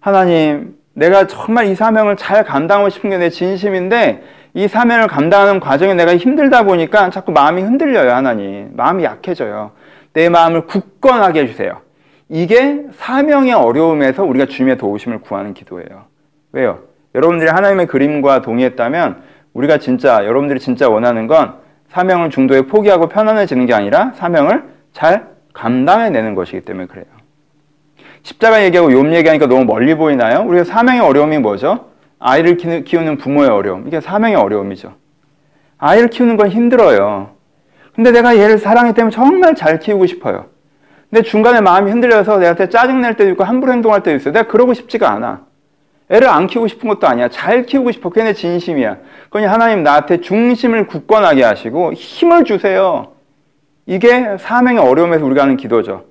하나님, 0.00 0.76
내가 0.94 1.26
정말 1.26 1.66
이 1.66 1.74
사명을 1.74 2.16
잘 2.16 2.44
감당하고 2.44 2.88
싶은 2.88 3.10
게 3.10 3.18
내 3.18 3.30
진심인데 3.30 4.22
이 4.54 4.66
사명을 4.68 5.06
감당하는 5.06 5.60
과정에 5.60 5.94
내가 5.94 6.16
힘들다 6.16 6.64
보니까 6.64 7.10
자꾸 7.10 7.32
마음이 7.32 7.62
흔들려요, 7.62 8.10
하나님. 8.10 8.70
마음이 8.74 9.04
약해져요. 9.04 9.72
내 10.12 10.28
마음을 10.28 10.66
굳건하게 10.66 11.42
해주세요. 11.42 11.80
이게 12.28 12.84
사명의 12.92 13.52
어려움에서 13.52 14.24
우리가 14.24 14.46
주님의 14.46 14.78
도우심을 14.78 15.20
구하는 15.20 15.54
기도예요. 15.54 16.06
왜요? 16.52 16.80
여러분들이 17.14 17.48
하나님의 17.48 17.86
그림과 17.86 18.42
동의했다면 18.42 19.22
우리가 19.54 19.78
진짜, 19.78 20.24
여러분들이 20.24 20.60
진짜 20.60 20.88
원하는 20.88 21.26
건 21.26 21.54
사명을 21.88 22.30
중도에 22.30 22.62
포기하고 22.62 23.08
편안해지는 23.08 23.66
게 23.66 23.74
아니라 23.74 24.12
사명을 24.14 24.64
잘 24.92 25.28
감당해내는 25.52 26.34
것이기 26.34 26.60
때문에 26.60 26.86
그래요. 26.86 27.06
십자가 28.22 28.62
얘기하고 28.64 28.90
욥 28.90 29.14
얘기하니까 29.14 29.46
너무 29.46 29.64
멀리 29.64 29.94
보이나요? 29.94 30.44
우리가 30.46 30.64
사명의 30.64 31.00
어려움이 31.00 31.38
뭐죠? 31.38 31.86
아이를 32.18 32.56
키우는 32.56 33.16
부모의 33.16 33.48
어려움. 33.48 33.86
이게 33.86 34.00
사명의 34.00 34.36
어려움이죠. 34.36 34.94
아이를 35.78 36.08
키우는 36.10 36.36
건 36.36 36.48
힘들어요. 36.48 37.30
근데 37.94 38.10
내가 38.10 38.36
얘를 38.36 38.58
사랑하기 38.58 38.94
때문에 38.94 39.10
정말 39.12 39.54
잘 39.54 39.78
키우고 39.78 40.06
싶어요. 40.06 40.46
근데 41.10 41.22
중간에 41.22 41.60
마음이 41.60 41.90
흔들려서 41.90 42.38
내한테 42.38 42.68
짜증낼 42.68 43.16
때도 43.16 43.30
있고 43.30 43.44
함부로 43.44 43.72
행동할 43.72 44.02
때도 44.02 44.16
있어요. 44.16 44.32
내가 44.34 44.48
그러고 44.48 44.74
싶지가 44.74 45.10
않아. 45.10 45.47
애를 46.10 46.28
안 46.28 46.46
키우고 46.46 46.68
싶은 46.68 46.88
것도 46.88 47.06
아니야. 47.06 47.28
잘 47.28 47.64
키우고 47.64 47.92
싶어. 47.92 48.08
그게 48.08 48.24
내 48.24 48.32
진심이야. 48.32 48.96
그러니 49.30 49.46
하나님 49.46 49.82
나한테 49.82 50.20
중심을 50.20 50.86
굳건하게 50.86 51.44
하시고 51.44 51.92
힘을 51.92 52.44
주세요. 52.44 53.12
이게 53.86 54.36
사명의 54.38 54.82
어려움에서 54.82 55.24
우리가 55.24 55.42
하는 55.42 55.56
기도죠. 55.56 56.04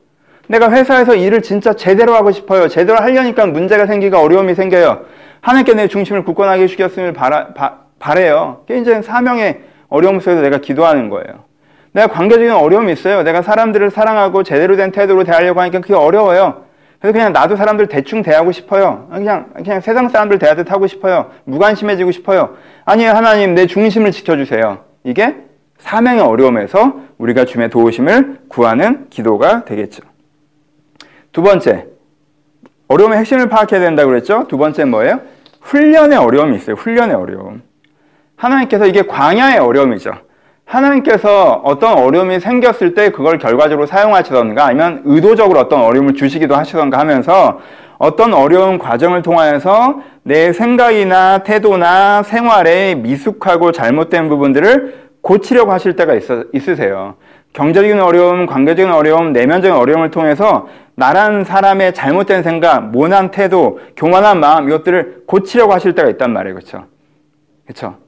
내가 0.48 0.72
회사에서 0.72 1.16
일을 1.16 1.42
진짜 1.42 1.74
제대로 1.74 2.14
하고 2.14 2.32
싶어요. 2.32 2.68
제대로 2.68 3.00
하려니까 3.00 3.48
문제가 3.48 3.86
생기고 3.86 4.18
어려움이 4.18 4.56
생겨요. 4.56 5.06
하나님께 5.42 5.74
내 5.74 5.88
중심을 5.88 6.24
굳건하게 6.24 6.64
해주셨음을 6.64 7.14
바라, 7.14 7.54
바, 7.54 7.80
바래요. 8.00 8.64
그게 8.68 8.80
이제 8.80 9.02
사명의 9.02 9.62
어려움 9.90 10.20
속에서 10.20 10.42
내가 10.42 10.60
기도하는 10.60 11.10
거예요. 11.10 11.46
내가 11.92 12.08
관계적인 12.08 12.52
어려움이 12.52 12.92
있어요. 12.94 13.24
내가 13.24 13.42
사람들을 13.42 13.90
사랑하고 13.92 14.44
제대로 14.44 14.76
된 14.76 14.92
태도로 14.92 15.24
대하려고 15.24 15.62
하니까 15.62 15.80
그게 15.80 15.94
어려워요. 15.96 16.67
그래서 17.00 17.14
그냥 17.14 17.32
나도 17.32 17.56
사람들 17.56 17.88
대충 17.88 18.24
대하고 18.24 18.52
싶어요. 18.52 19.08
그냥, 19.12 19.52
그냥 19.54 19.82
세상 19.82 20.10
사람들 20.10 20.40
대하듯 20.40 20.72
하고 20.72 20.88
싶어요. 20.88 21.32
무관심해지고 21.44 22.12
싶어요. 22.12 22.58
아니요, 22.86 23.12
하나님, 23.12 23.54
내 23.54 23.68
중심을 23.68 24.12
지켜주세요. 24.12 24.80
이게 25.04 25.36
사명의 25.78 26.22
어려움에서 26.22 27.02
우리가 27.18 27.46
주님의 27.46 27.70
도우심을 27.70 28.40
구하는 28.48 29.08
기도가 29.10 29.64
되겠죠. 29.66 30.04
두 31.32 31.44
번째, 31.44 31.86
어려움의 32.88 33.20
핵심을 33.20 33.50
파악해야 33.50 33.80
된다고 33.80 34.10
그랬죠? 34.10 34.46
두 34.48 34.58
번째 34.58 34.86
뭐예요? 34.86 35.22
훈련의 35.62 36.18
어려움이 36.18 36.56
있어요. 36.56 36.76
훈련의 36.76 37.16
어려움. 37.16 37.62
하나님께서 38.38 38.88
이게 38.88 39.04
광야의 39.04 39.60
어려움이죠. 39.60 40.12
하나님께서 40.68 41.62
어떤 41.64 41.98
어려움이 41.98 42.40
생겼을 42.40 42.94
때 42.94 43.10
그걸 43.10 43.38
결과적으로 43.38 43.88
사용하시던가 43.88 44.66
아니면 44.66 45.02
의도적으로 45.06 45.60
어떤 45.60 45.82
어려움을 45.82 46.14
주시기도 46.14 46.56
하시던가 46.56 47.00
하면서 47.00 47.60
어떤 47.98 48.34
어려운 48.34 48.78
과정을 48.78 49.22
통하여서 49.22 50.02
내 50.24 50.54
생각이나 50.54 51.40
태도나 51.40 52.22
생활에 52.24 52.96
미숙하고 52.96 53.72
잘못된 53.72 54.30
부분들을 54.30 55.08
고치려고 55.22 55.72
하실 55.72 55.96
때가 55.96 56.14
있어, 56.14 56.44
있으세요. 56.54 57.16
경제적인 57.54 58.00
어려움, 58.00 58.46
관계적인 58.46 58.92
어려움, 58.92 59.34
내면적인 59.34 59.76
어려움을 59.76 60.12
통해서 60.12 60.68
나란 60.96 61.44
사람의 61.44 61.94
잘못된 61.94 62.44
생각, 62.44 62.92
모난 62.92 63.32
태도, 63.32 63.80
교만한 63.96 64.40
마음 64.40 64.68
이것들을 64.68 65.24
고치려고 65.26 65.74
하실 65.74 65.96
때가 65.96 66.10
있단 66.10 66.34
말이에요. 66.34 66.56
그렇죠? 66.56 66.86
그렇죠? 67.66 68.07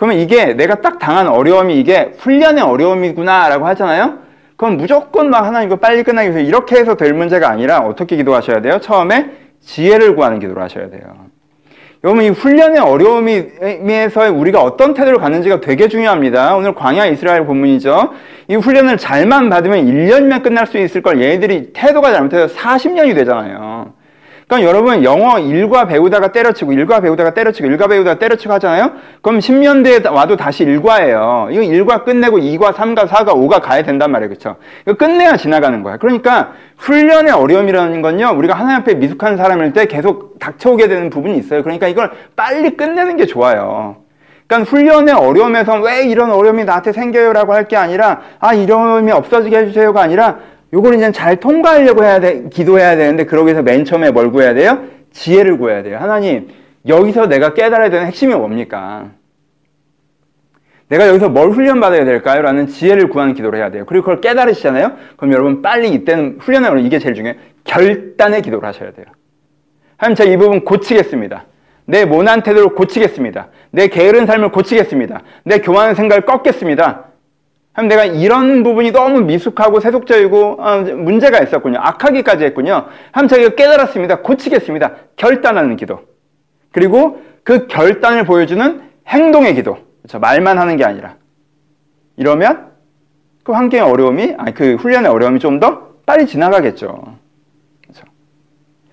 그러면 0.00 0.18
이게 0.18 0.54
내가 0.54 0.76
딱 0.76 0.98
당한 0.98 1.28
어려움이 1.28 1.78
이게 1.78 2.12
훈련의 2.16 2.64
어려움이구나라고 2.64 3.66
하잖아요. 3.66 4.20
그럼 4.56 4.78
무조건 4.78 5.28
막 5.28 5.44
하나님 5.44 5.68
이거 5.68 5.76
빨리 5.76 6.02
끝나기 6.02 6.30
위해서 6.30 6.40
이렇게 6.40 6.76
해서 6.76 6.94
될 6.94 7.12
문제가 7.12 7.50
아니라 7.50 7.80
어떻게 7.80 8.16
기도하셔야 8.16 8.62
돼요? 8.62 8.78
처음에 8.80 9.32
지혜를 9.60 10.16
구하는 10.16 10.38
기도를 10.38 10.62
하셔야 10.62 10.88
돼요. 10.88 11.02
여러분 12.02 12.24
이 12.24 12.30
훈련의 12.30 12.80
어려움에서 12.80 14.32
우리가 14.32 14.62
어떤 14.62 14.94
태도를 14.94 15.18
갖는지가 15.18 15.60
되게 15.60 15.86
중요합니다. 15.88 16.56
오늘 16.56 16.74
광야 16.74 17.04
이스라엘 17.04 17.44
본문이죠. 17.44 18.14
이 18.48 18.56
훈련을 18.56 18.96
잘만 18.96 19.50
받으면 19.50 19.84
1년이면 19.84 20.42
끝날 20.42 20.66
수 20.66 20.78
있을 20.78 21.02
걸 21.02 21.20
얘들이 21.20 21.74
태도가 21.74 22.10
잘못해서 22.10 22.54
40년이 22.54 23.14
되잖아요. 23.16 23.92
그러니까 24.50 24.68
여러분 24.68 25.04
영어 25.04 25.36
1과 25.36 25.86
배우다가 25.86 26.32
때려치고 26.32 26.72
1과 26.72 27.00
배우다가 27.00 27.34
때려치고 27.34 27.68
1과 27.68 27.88
배우다가 27.88 28.18
때려치고 28.18 28.52
하잖아요. 28.54 28.90
그럼 29.22 29.38
10년 29.38 29.84
뒤에 29.84 30.00
와도 30.08 30.36
다시 30.36 30.64
1과예요. 30.64 31.52
이거 31.52 31.62
1과 31.62 32.04
끝내고 32.04 32.38
2과, 32.38 32.72
3과, 32.74 33.06
4과, 33.06 33.26
5가 33.28 33.62
가야 33.62 33.84
된단 33.84 34.10
말이에요. 34.10 34.28
그렇죠? 34.28 34.56
이거 34.82 34.94
끝내야 34.94 35.36
지나가는 35.36 35.80
거야. 35.84 35.98
그러니까 35.98 36.50
훈련의 36.78 37.32
어려움이라는 37.32 38.02
건요. 38.02 38.32
우리가 38.36 38.54
하나님 38.54 38.80
앞에 38.80 38.94
미숙한 38.94 39.36
사람일 39.36 39.72
때 39.72 39.86
계속 39.86 40.40
닥쳐오게 40.40 40.88
되는 40.88 41.10
부분이 41.10 41.38
있어요. 41.38 41.62
그러니까 41.62 41.86
이걸 41.86 42.10
빨리 42.34 42.76
끝내는 42.76 43.18
게 43.18 43.26
좋아요. 43.26 43.98
그러니까 44.48 44.68
훈련의 44.68 45.14
어려움에서 45.14 45.80
왜 45.80 46.02
이런 46.06 46.32
어려움이 46.32 46.64
나한테 46.64 46.90
생겨요라고 46.90 47.54
할 47.54 47.68
게 47.68 47.76
아니라 47.76 48.20
아 48.40 48.52
이런 48.52 48.82
어려움이 48.82 49.12
없어지게 49.12 49.56
해주세요가 49.58 50.02
아니라 50.02 50.38
요걸 50.72 50.94
이제 50.94 51.10
잘 51.12 51.36
통과하려고 51.36 52.04
해야 52.04 52.20
돼, 52.20 52.48
기도해야 52.48 52.96
되는데, 52.96 53.24
그러기 53.24 53.46
위해서 53.46 53.62
맨 53.62 53.84
처음에 53.84 54.10
뭘 54.10 54.30
구해야 54.30 54.54
돼요? 54.54 54.84
지혜를 55.12 55.58
구해야 55.58 55.82
돼요. 55.82 55.98
하나님, 55.98 56.48
여기서 56.86 57.26
내가 57.26 57.54
깨달아야 57.54 57.90
되는 57.90 58.06
핵심이 58.06 58.34
뭡니까? 58.34 59.10
내가 60.88 61.08
여기서 61.08 61.28
뭘 61.28 61.50
훈련받아야 61.50 62.04
될까요? 62.04 62.42
라는 62.42 62.66
지혜를 62.66 63.08
구하는 63.10 63.34
기도를 63.34 63.58
해야 63.58 63.70
돼요. 63.70 63.84
그리고 63.86 64.04
그걸 64.04 64.20
깨달으시잖아요? 64.20 64.92
그럼 65.16 65.32
여러분 65.32 65.62
빨리 65.62 65.90
이때는 65.90 66.38
훈련을, 66.40 66.84
이게 66.84 66.98
제일 66.98 67.14
중요해요. 67.14 67.38
결단의 67.64 68.42
기도를 68.42 68.68
하셔야 68.68 68.92
돼요. 68.92 69.06
하나님, 69.96 70.14
제가 70.16 70.30
이 70.30 70.36
부분 70.36 70.64
고치겠습니다. 70.64 71.46
내 71.86 72.04
모난 72.04 72.42
태도를 72.42 72.70
고치겠습니다. 72.70 73.48
내 73.72 73.88
게으른 73.88 74.26
삶을 74.26 74.52
고치겠습니다. 74.52 75.22
내 75.44 75.58
교만한 75.58 75.96
생각을 75.96 76.24
꺾겠습니다. 76.24 77.09
그럼 77.72 77.88
내가 77.88 78.04
이런 78.04 78.62
부분이 78.62 78.90
너무 78.90 79.20
미숙하고 79.20 79.80
세속적이고 79.80 80.56
어, 80.60 80.76
문제가 80.80 81.40
있었군요. 81.40 81.78
악하기까지 81.80 82.44
했군요. 82.44 82.86
하면 83.12 83.28
제가 83.28 83.54
깨달았습니다. 83.54 84.20
고치겠습니다. 84.22 84.92
결단하는 85.16 85.76
기도. 85.76 86.00
그리고 86.72 87.22
그 87.44 87.66
결단을 87.68 88.24
보여주는 88.24 88.82
행동의 89.06 89.54
기도. 89.54 89.78
그렇죠? 90.02 90.18
말만 90.18 90.58
하는 90.58 90.76
게 90.76 90.84
아니라. 90.84 91.16
이러면 92.16 92.70
그 93.44 93.52
환경의 93.52 93.90
어려움이, 93.90 94.34
아니 94.36 94.52
그 94.54 94.74
훈련의 94.76 95.10
어려움이 95.10 95.38
좀 95.38 95.60
더 95.60 95.90
빨리 96.06 96.26
지나가겠죠. 96.26 97.02
그렇죠? 97.82 98.04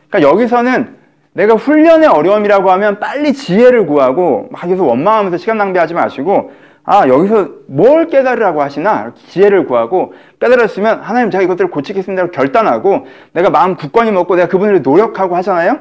그러니까 0.07 0.29
여기서는 0.31 0.95
내가 1.33 1.55
훈련의 1.55 2.07
어려움이라고 2.07 2.69
하면 2.71 2.99
빨리 2.99 3.33
지혜를 3.33 3.87
구하고 3.87 4.47
막 4.51 4.67
계속 4.67 4.87
원망하면서 4.87 5.37
시간 5.37 5.57
낭비하지 5.57 5.95
마시고 5.95 6.51
아, 6.89 7.05
여기서 7.09 7.49
뭘 7.67 8.07
깨달으라고 8.07 8.61
하시나? 8.61 9.13
지혜를 9.27 9.67
구하고 9.67 10.13
깨달았으면 10.39 11.01
하나님 11.01 11.29
제가 11.29 11.43
이것들을 11.43 11.69
고치겠습니다. 11.69 12.27
결단하고 12.27 13.05
내가 13.33 13.49
마음 13.49 13.75
굳건히 13.75 14.09
먹고 14.11 14.37
내가 14.37 14.47
그분을 14.47 14.81
노력하고 14.83 15.35
하잖아요? 15.35 15.79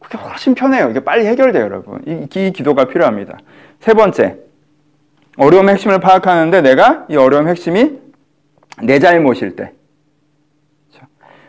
그게 0.00 0.16
훨씬 0.16 0.54
편해요. 0.54 0.88
이게 0.88 1.00
빨리 1.00 1.26
해결돼요, 1.26 1.64
여러분. 1.64 2.00
이, 2.06 2.26
이 2.36 2.52
기도가 2.52 2.86
필요합니다. 2.86 3.36
세 3.80 3.92
번째, 3.92 4.38
어려움의 5.36 5.74
핵심을 5.74 6.00
파악하는데 6.00 6.62
내가 6.62 7.04
이 7.10 7.16
어려움의 7.16 7.50
핵심이 7.50 7.98
내 8.82 8.98
잘못일 8.98 9.56
때. 9.56 9.72
그렇죠? 10.90 11.06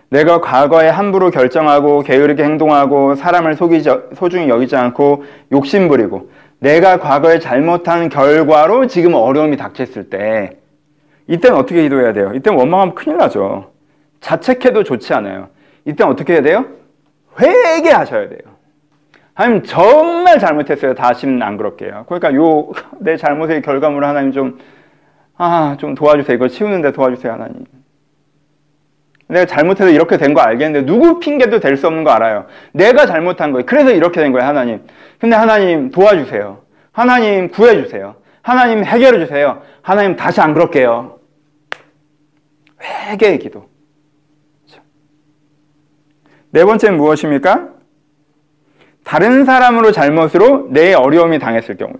내가 0.09 0.41
과거에 0.41 0.89
함부로 0.89 1.31
결정하고 1.31 2.01
게으르게 2.01 2.43
행동하고 2.43 3.15
사람을 3.15 3.55
속이지, 3.55 3.89
소중히 4.15 4.49
여기지 4.49 4.75
않고 4.75 5.23
욕심부리고 5.53 6.29
내가 6.59 6.99
과거에 6.99 7.39
잘못한 7.39 8.09
결과로 8.09 8.87
지금 8.87 9.13
어려움이 9.13 9.57
닥쳤을 9.57 10.09
때 10.09 10.57
이때는 11.27 11.57
어떻게 11.57 11.83
기도해야 11.83 12.13
돼요? 12.13 12.31
이때는 12.33 12.57
원망하면 12.57 12.95
큰일 12.95 13.17
나죠. 13.17 13.71
자책해도 14.21 14.83
좋지 14.83 15.13
않아요. 15.13 15.49
이때는 15.85 16.11
어떻게 16.11 16.33
해야 16.33 16.41
돼요? 16.41 16.65
회개하셔야 17.39 18.29
돼요. 18.29 18.39
하나님 19.33 19.63
정말 19.63 20.39
잘못했어요. 20.39 20.95
다시는 20.95 21.41
안 21.43 21.57
그럴게요. 21.57 22.05
그러니까 22.07 22.33
요 22.33 22.71
내 22.99 23.17
잘못의 23.17 23.61
결과물을 23.61 24.07
하나님 24.07 24.31
좀 24.31 24.57
아, 25.37 25.75
좀 25.79 25.93
도와주세요. 25.95 26.35
이걸 26.37 26.47
치우는데 26.47 26.93
도와주세요, 26.93 27.33
하나님. 27.33 27.65
내가 29.27 29.45
잘못해서 29.45 29.89
이렇게 29.89 30.17
된 30.17 30.33
거 30.33 30.41
알겠는데 30.41 30.85
누구 30.85 31.19
핑계도 31.19 31.59
될 31.59 31.77
수 31.77 31.87
없는 31.87 32.03
거 32.03 32.11
알아요. 32.11 32.45
내가 32.73 33.05
잘못한 33.05 33.51
거예요. 33.51 33.65
그래서 33.65 33.91
이렇게 33.91 34.21
된 34.21 34.31
거예요, 34.31 34.47
하나님. 34.47 34.81
근데 35.19 35.35
하나님 35.35 35.89
도와주세요. 35.91 36.61
하나님 36.91 37.49
구해주세요. 37.49 38.15
하나님 38.41 38.83
해결해 38.85 39.19
주세요. 39.25 39.61
하나님 39.81 40.15
다시 40.15 40.39
안 40.41 40.53
그럴게요. 40.53 41.19
회개의 43.09 43.39
기도. 43.39 43.67
네 46.51 46.63
번째는 46.63 46.97
무엇입니까? 46.97 47.69
다른 49.03 49.43
사람으로 49.45 49.91
잘못으로 49.91 50.67
내 50.71 50.93
어려움이 50.93 51.39
당했을 51.39 51.75
경우에. 51.77 51.99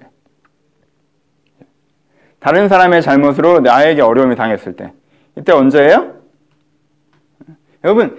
다른 2.40 2.70
사람의 2.70 3.02
잘못으로 3.02 3.60
나에게 3.62 4.02
어려움이 4.02 4.36
당했을 4.36 4.76
때. 4.76 4.94
이때 5.36 5.52
언제예요? 5.52 6.14
여러분, 7.86 8.17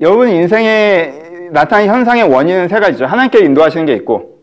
여러분 0.00 0.28
인생에 0.28 1.50
나타난 1.50 1.88
현상의 1.88 2.22
원인은 2.22 2.68
세 2.68 2.78
가지죠. 2.78 3.04
하나님께 3.04 3.40
인도하시는 3.40 3.84
게 3.84 3.94
있고, 3.94 4.38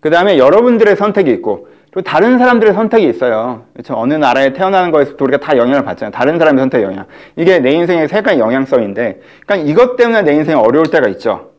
그 0.00 0.10
다음에 0.10 0.36
여러분들의 0.36 0.96
선택이 0.96 1.30
있고, 1.30 1.68
그리고 1.92 2.02
다른 2.02 2.36
사람들의 2.36 2.74
선택이 2.74 3.08
있어요. 3.08 3.62
그렇죠? 3.72 3.94
어느 3.96 4.14
나라에 4.14 4.52
태어나는 4.52 4.90
거에서 4.90 5.14
우리가 5.18 5.38
다 5.38 5.56
영향을 5.56 5.84
받잖아요. 5.84 6.10
다른 6.10 6.38
사람의 6.38 6.60
선택 6.60 6.82
영향. 6.82 7.06
이게 7.36 7.60
내 7.60 7.70
인생의 7.70 8.08
세 8.08 8.20
가지 8.20 8.40
영향성인데, 8.40 9.20
그러니까 9.46 9.70
이것 9.70 9.96
때문에 9.96 10.22
내 10.22 10.34
인생이 10.34 10.60
어려울 10.60 10.86
때가 10.90 11.06
있죠. 11.08 11.52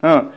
어, 0.00 0.30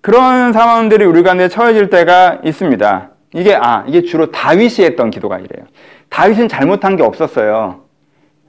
그런 0.00 0.54
상황들이 0.54 1.04
우리 1.04 1.22
가운데 1.22 1.48
처해질 1.48 1.90
때가 1.90 2.40
있습니다. 2.42 3.10
이게 3.34 3.54
아 3.54 3.84
이게 3.86 4.02
주로 4.02 4.30
다윗이 4.30 4.86
했던 4.86 5.10
기도가 5.10 5.38
이래요. 5.38 5.66
다윗은 6.08 6.48
잘못한 6.48 6.96
게 6.96 7.02
없었어요. 7.02 7.89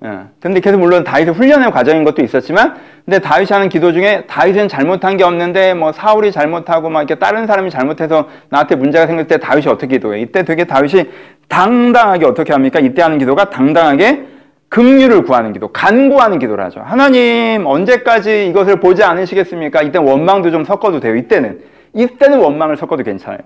예. 0.04 0.20
근데 0.40 0.60
계속 0.60 0.80
물론 0.80 1.04
다윗의 1.04 1.34
훈련의 1.34 1.72
과정인 1.72 2.04
것도 2.04 2.24
있었지만, 2.24 2.76
근데 3.06 3.20
다윗이 3.20 3.50
하는 3.52 3.70
기도 3.70 3.94
중에 3.94 4.26
다윗은 4.28 4.68
잘못한 4.68 5.16
게 5.18 5.24
없는데 5.24 5.74
뭐 5.76 5.92
사울이 5.92 6.32
잘못하고 6.32 6.90
막 6.90 7.02
이렇게 7.02 7.16
다른 7.16 7.46
사람이 7.46 7.70
잘못해서 7.70 8.28
나한테 8.50 8.76
문제가 8.76 9.06
생길 9.06 9.28
때 9.28 9.38
다윗이 9.38 9.68
어떻게 9.68 9.98
기도해? 9.98 10.22
이때 10.22 10.44
되게 10.44 10.64
다윗이 10.64 11.06
당당하게 11.48 12.26
어떻게 12.26 12.52
합니까? 12.52 12.80
이때 12.80 13.02
하는 13.02 13.20
기도가 13.20 13.50
당당하게 13.50 14.26
긍휼을 14.70 15.24
구하는 15.24 15.52
기도, 15.52 15.68
간구하는 15.68 16.40
기도를 16.40 16.64
하죠. 16.66 16.80
하나님 16.80 17.66
언제까지 17.66 18.48
이것을 18.48 18.80
보지 18.80 19.04
않으시겠습니까? 19.04 19.82
이때 19.82 20.00
원망도 20.00 20.50
좀 20.50 20.64
섞어도 20.64 21.00
돼요. 21.00 21.16
이때는 21.16 21.62
이때는 21.94 22.40
원망을 22.40 22.78
섞어도 22.78 23.04
괜찮아요. 23.04 23.40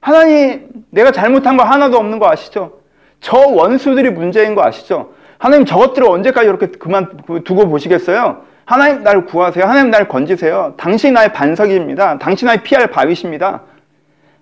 하나님 0.00 0.68
내가 0.90 1.12
잘못한 1.12 1.56
거 1.56 1.62
하나도 1.62 1.96
없는 1.96 2.18
거 2.18 2.28
아시죠? 2.28 2.80
저 3.20 3.38
원수들이 3.38 4.10
문제인 4.10 4.54
거 4.54 4.64
아시죠? 4.64 5.10
하나님 5.38 5.64
저것들을 5.64 6.08
언제까지 6.08 6.48
이렇게 6.48 6.66
그만 6.68 7.08
두고 7.44 7.68
보시겠어요? 7.68 8.42
하나님 8.64 9.02
날 9.02 9.24
구하세요. 9.24 9.64
하나님 9.64 9.90
날 9.90 10.08
건지세요. 10.08 10.74
당신이 10.76 11.12
나의 11.12 11.32
반석입니다. 11.32 12.18
당신 12.18 12.46
나의 12.46 12.62
피할 12.62 12.88
바위십니다. 12.88 13.62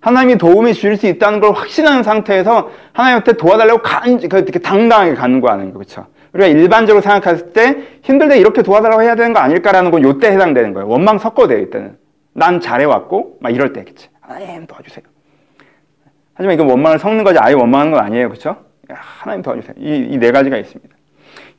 하나님이 0.01 0.37
도움이 0.37 0.75
주실 0.75 0.97
수 0.97 1.07
있다는 1.07 1.41
걸 1.41 1.53
확신하는 1.53 2.03
상태에서 2.03 2.71
하나님한테 2.93 3.35
도와달라고 3.35 3.83
간, 3.83 4.21
이렇게 4.21 4.59
당당하게 4.59 5.15
간구하는 5.15 5.73
거, 5.73 5.79
그렇죠? 5.79 6.07
우리가 6.35 6.49
일반적으로 6.49 7.01
생각했을 7.01 7.53
때 7.53 7.77
힘들 8.03 8.29
때 8.29 8.39
이렇게 8.39 8.63
도와달라고 8.63 9.03
해야 9.03 9.15
되는 9.15 9.33
거 9.33 9.41
아닐까라는 9.41 9.91
건 9.91 10.03
요때 10.03 10.31
해당되는 10.33 10.75
거예요. 10.75 10.89
원망 10.89 11.19
섞어도 11.19 11.49
돼요, 11.49 11.61
이때는. 11.61 11.97
난 12.35 12.61
잘해왔고, 12.61 13.39
막 13.41 13.55
이럴 13.55 13.73
때겠지. 13.73 14.09
하나님 14.21 14.67
도와주세요. 14.67 15.05
하지만 16.35 16.55
이거 16.55 16.65
원망을 16.65 16.99
섞는 16.99 17.25
거지 17.25 17.39
아예 17.39 17.55
원망하는 17.55 17.93
건 17.93 18.01
아니에요, 18.01 18.29
그렇죠? 18.29 18.57
하나님 18.89 19.43
도와주세요. 19.43 19.75
이 19.79 20.19
네 20.19 20.33
가지가 20.33 20.57
있습니다. 20.57 20.95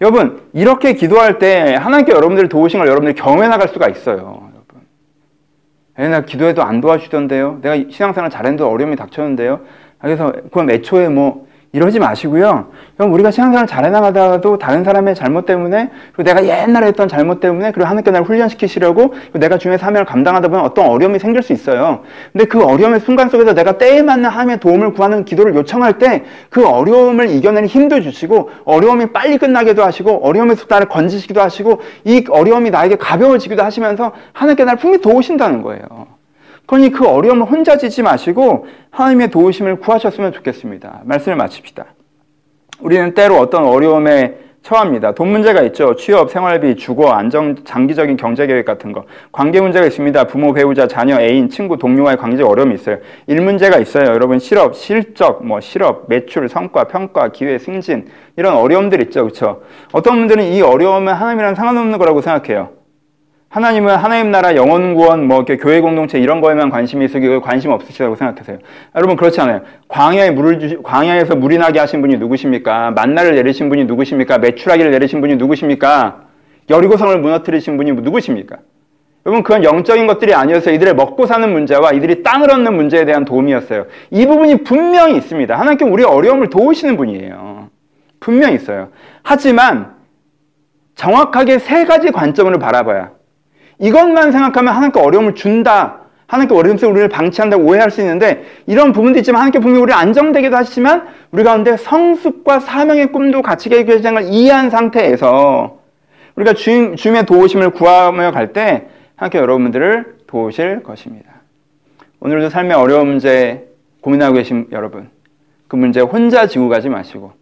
여러분 0.01 0.41
이렇게 0.53 0.93
기도할 0.93 1.39
때 1.39 1.75
하나님께 1.75 2.11
여러분들 2.11 2.49
도우신 2.49 2.79
걸 2.79 2.87
여러분들이 2.87 3.15
경험해 3.15 3.47
나갈 3.47 3.67
수가 3.69 3.87
있어요. 3.87 4.17
여러분. 4.17 4.81
에, 5.97 6.07
나 6.09 6.21
기도해도 6.21 6.61
안 6.63 6.81
도와주던데요. 6.81 7.59
내가 7.61 7.75
신앙생활 7.89 8.29
잘했는데 8.29 8.63
어려움이 8.63 8.95
닥쳤는데요. 8.95 9.61
그래서 9.99 10.33
그럼 10.51 10.69
애초에 10.69 11.07
뭐 11.09 11.47
이러지 11.75 11.99
마시고요. 11.99 12.67
그럼 12.95 13.13
우리가 13.13 13.31
신앙생활 13.31 13.67
잘해 13.67 13.89
나가다가도 13.89 14.57
다른 14.57 14.83
사람의 14.83 15.13
잘못 15.15 15.45
때문에 15.45 15.91
그리고 16.13 16.23
내가 16.23 16.45
옛날에 16.45 16.87
했던 16.87 17.07
잘못 17.07 17.41
때문에 17.41 17.71
그리고 17.71 17.85
하나님께 17.85 18.11
나를 18.11 18.25
훈련시키시려고 18.25 19.13
내가 19.33 19.57
주님의 19.57 19.79
사명을 19.79 20.05
감당하다 20.05 20.47
보면 20.47 20.63
어떤 20.63 20.85
어려움이 20.85 21.19
생길 21.19 21.43
수 21.43 21.51
있어요. 21.53 22.03
근데 22.31 22.45
그 22.45 22.63
어려움의 22.63 23.01
순간 23.01 23.29
속에서 23.29 23.53
내가 23.53 23.77
때에 23.77 24.01
맞는 24.01 24.29
하나님의 24.29 24.59
도움을 24.59 24.93
구하는 24.93 25.25
기도를 25.25 25.55
요청할 25.55 25.97
때 25.97 26.23
그 26.49 26.65
어려움을 26.65 27.29
이겨내는 27.29 27.67
힘도 27.67 28.01
주시고 28.01 28.49
어려움이 28.63 29.07
빨리 29.07 29.37
끝나기도 29.37 29.83
하시고 29.83 30.25
어려움에서 30.25 30.65
나를 30.69 30.87
건지시기도 30.87 31.41
하시고 31.41 31.81
이 32.03 32.23
어려움이 32.29 32.69
나에게 32.69 32.95
가벼워지기도 32.95 33.63
하시면서 33.63 34.13
하나님께 34.33 34.63
나를 34.63 34.79
분명히 34.79 35.01
도우신다는 35.01 35.61
거예요. 35.61 36.14
그러니 36.65 36.91
그 36.91 37.07
어려움을 37.07 37.45
혼자 37.45 37.77
지지 37.77 38.01
마시고 38.01 38.67
하나님의 38.91 39.29
도우심을 39.29 39.79
구하셨으면 39.79 40.33
좋겠습니다. 40.33 41.01
말씀을 41.05 41.37
마칩시다. 41.37 41.85
우리는 42.79 43.13
때로 43.13 43.35
어떤 43.37 43.65
어려움에 43.65 44.45
처합니다. 44.65 45.11
돈 45.11 45.27
문제가 45.27 45.61
있죠. 45.61 45.95
취업, 45.95 46.31
생활비, 46.31 46.75
주거, 46.75 47.11
안정, 47.11 47.55
장기적인 47.63 48.17
경제 48.17 48.47
계획 48.47 48.65
같은 48.65 48.93
거. 48.93 49.05
관계 49.31 49.61
문제가 49.61 49.85
있습니다. 49.85 50.23
부모, 50.23 50.53
배우자, 50.53 50.87
자녀, 50.87 51.21
애인, 51.21 51.49
친구, 51.49 51.77
동료와의 51.77 52.17
관계적 52.17 52.49
어려움이 52.49 52.73
있어요. 52.73 52.97
일 53.27 53.41
문제가 53.41 53.77
있어요. 53.77 54.05
여러분 54.07 54.39
실업, 54.39 54.75
실적, 54.75 55.45
뭐 55.45 55.61
실업, 55.61 56.05
매출, 56.07 56.49
성과, 56.49 56.85
평가, 56.85 57.27
기회, 57.27 57.59
승진 57.59 58.07
이런 58.37 58.55
어려움들 58.55 59.03
있죠. 59.03 59.21
그렇죠? 59.21 59.61
어떤 59.91 60.15
분들은 60.15 60.43
이 60.43 60.63
어려움은 60.63 61.13
하나님이랑 61.13 61.53
상관없는 61.53 61.99
거라고 61.99 62.21
생각해요. 62.21 62.69
하나님은 63.55 63.95
하나님 63.95 64.31
나라 64.31 64.53
영원 64.57 64.95
구원 64.95 65.29
뭐 65.29 65.45
교회 65.45 65.79
공동체 65.79 66.19
이런 66.19 66.41
거에만 66.41 66.69
관심이 66.69 67.05
있으시고 67.05 67.39
관심 67.39 67.71
없으시다고 67.71 68.17
생각하세요. 68.17 68.57
여러분 68.93 69.15
그렇지 69.15 69.39
않아요. 69.39 69.61
광야에 69.87 70.31
물을 70.31 70.59
주시, 70.59 70.77
광야에서 70.83 71.37
물이 71.37 71.57
나게 71.57 71.79
하신 71.79 72.01
분이 72.01 72.17
누구십니까? 72.17 72.91
만나를 72.91 73.33
내리신 73.35 73.69
분이 73.69 73.85
누구십니까? 73.85 74.39
매출하기를 74.39 74.91
내리신 74.91 75.21
분이 75.21 75.37
누구십니까? 75.37 76.23
여리고성을 76.69 77.17
무너뜨리신 77.17 77.77
분이 77.77 77.93
누구십니까? 77.93 78.57
여러분 79.25 79.41
그건 79.41 79.63
영적인 79.63 80.05
것들이 80.05 80.33
아니었어요. 80.33 80.75
이들의 80.75 80.93
먹고 80.93 81.25
사는 81.25 81.49
문제와 81.49 81.93
이들이 81.93 82.23
땅을 82.23 82.51
얻는 82.51 82.75
문제에 82.75 83.05
대한 83.05 83.23
도움이었어요. 83.23 83.85
이 84.11 84.25
부분이 84.25 84.65
분명히 84.65 85.15
있습니다. 85.15 85.57
하나님께 85.57 85.85
우리 85.85 86.03
어려움을 86.03 86.49
도우시는 86.49 86.97
분이에요. 86.97 87.69
분명히 88.19 88.55
있어요. 88.55 88.89
하지만 89.23 89.95
정확하게 90.95 91.59
세 91.59 91.85
가지 91.85 92.11
관점으로 92.11 92.59
바라봐야 92.59 93.14
이것만 93.79 94.31
생각하면 94.31 94.73
하나님께 94.73 94.99
어려움을 94.99 95.35
준다. 95.35 95.99
하나님께 96.27 96.55
어려움 96.55 96.77
속에 96.77 96.91
우리를 96.91 97.09
방치한다고 97.09 97.63
오해할 97.63 97.91
수 97.91 98.01
있는데 98.01 98.43
이런 98.65 98.93
부분도 98.93 99.19
있지만 99.19 99.41
하나님께 99.41 99.59
분명히 99.59 99.83
우리를 99.83 99.97
안정되게도 99.97 100.55
하시지만 100.55 101.07
우리 101.31 101.43
가운데 101.43 101.77
성숙과 101.77 102.59
사명의 102.59 103.11
꿈도 103.11 103.41
같이 103.41 103.69
걸 103.69 104.23
이해한 104.23 104.69
상태에서 104.69 105.79
우리가 106.35 106.53
주님, 106.53 106.95
주님의 106.95 107.25
도우심을 107.25 107.71
구하며 107.71 108.31
갈 108.31 108.53
때 108.53 108.87
하나님께 109.17 109.37
여러분들을 109.37 110.15
도우실 110.27 110.83
것입니다. 110.83 111.29
오늘도 112.19 112.49
삶의 112.49 112.75
어려운 112.75 113.07
문제 113.07 113.67
고민하고 114.01 114.33
계신 114.33 114.67
여러분 114.71 115.09
그 115.67 115.75
문제 115.75 116.01
혼자 116.01 116.47
지고 116.47 116.69
가지 116.69 116.89
마시고 116.89 117.33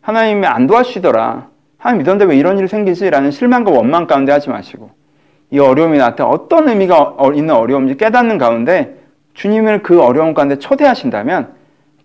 하나님이 0.00 0.46
안 0.46 0.66
도와주시더라. 0.66 1.48
하나님 1.78 1.98
믿었는데 2.02 2.24
왜 2.26 2.36
이런 2.36 2.58
일이 2.58 2.68
생기지? 2.68 3.08
라는 3.08 3.30
실망과 3.30 3.70
원망 3.70 4.06
가운데 4.06 4.32
하지 4.32 4.50
마시고 4.50 4.90
이 5.50 5.58
어려움이 5.58 5.98
나한테 5.98 6.22
어떤 6.22 6.68
의미가 6.68 7.16
있는 7.34 7.54
어려움인지 7.54 7.96
깨닫는 7.96 8.38
가운데 8.38 8.96
주님을 9.34 9.82
그 9.82 10.00
어려움 10.00 10.34
가운데 10.34 10.58
초대하신다면 10.58 11.54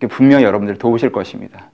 분명히 0.10 0.44
여러분들 0.44 0.78
도우실 0.78 1.12
것입니다. 1.12 1.72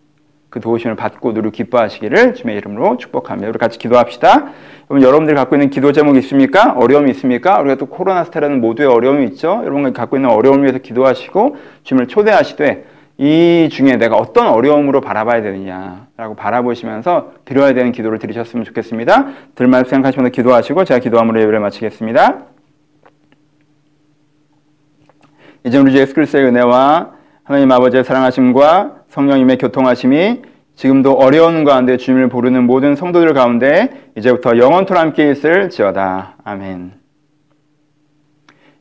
그 0.49 0.59
도우심을 0.59 0.97
받고 0.97 1.33
누리 1.33 1.49
기뻐하시기를 1.51 2.35
주님의 2.35 2.57
이름으로 2.57 2.97
축복합니다. 2.97 3.49
우리 3.49 3.57
같이 3.57 3.79
기도합시다. 3.79 4.51
여러분 4.89 5.01
여러분들이 5.01 5.35
갖고 5.35 5.55
있는 5.55 5.69
기도 5.69 5.93
제목이 5.93 6.19
있습니까? 6.19 6.73
어려움이 6.73 7.09
있습니까? 7.11 7.59
우리가 7.61 7.75
또 7.75 7.85
코로나 7.85 8.25
스테라는 8.25 8.59
모두의 8.59 8.89
어려움이 8.89 9.25
있죠. 9.27 9.61
여러분이 9.63 9.93
갖고 9.93 10.17
있는 10.17 10.29
어려움을 10.29 10.63
위해서 10.63 10.79
기도하시고 10.79 11.55
주님을 11.83 12.07
초대하시되 12.07 12.85
이 13.21 13.69
중에 13.71 13.97
내가 13.97 14.15
어떤 14.15 14.47
어려움으로 14.47 14.99
바라봐야 14.99 15.43
되느냐라고 15.43 16.35
바라보시면서 16.35 17.33
드려야 17.45 17.75
되는 17.75 17.91
기도를 17.91 18.17
드리셨으면 18.17 18.65
좋겠습니다. 18.65 19.27
들말 19.53 19.85
생각하시면서 19.85 20.31
기도하시고 20.31 20.85
제가 20.85 20.99
기도함으로 20.99 21.39
예배를 21.39 21.59
마치겠습니다. 21.59 22.45
이제 25.65 25.77
우리 25.77 25.91
주 25.91 25.99
예수 25.99 26.15
그리스도의 26.15 26.45
은혜와 26.45 27.11
하나님 27.43 27.71
아버지의 27.71 28.03
사랑하심과 28.03 29.03
성령님의 29.09 29.59
교통하심이 29.59 30.41
지금도 30.73 31.11
어려운 31.11 31.63
가운데 31.63 31.97
주님을 31.97 32.27
부르는 32.29 32.63
모든 32.65 32.95
성도들 32.95 33.35
가운데 33.35 34.09
이제부터 34.17 34.57
영원토록 34.57 34.99
함께 34.99 35.29
있을지어다. 35.29 36.37
아멘. 36.43 36.93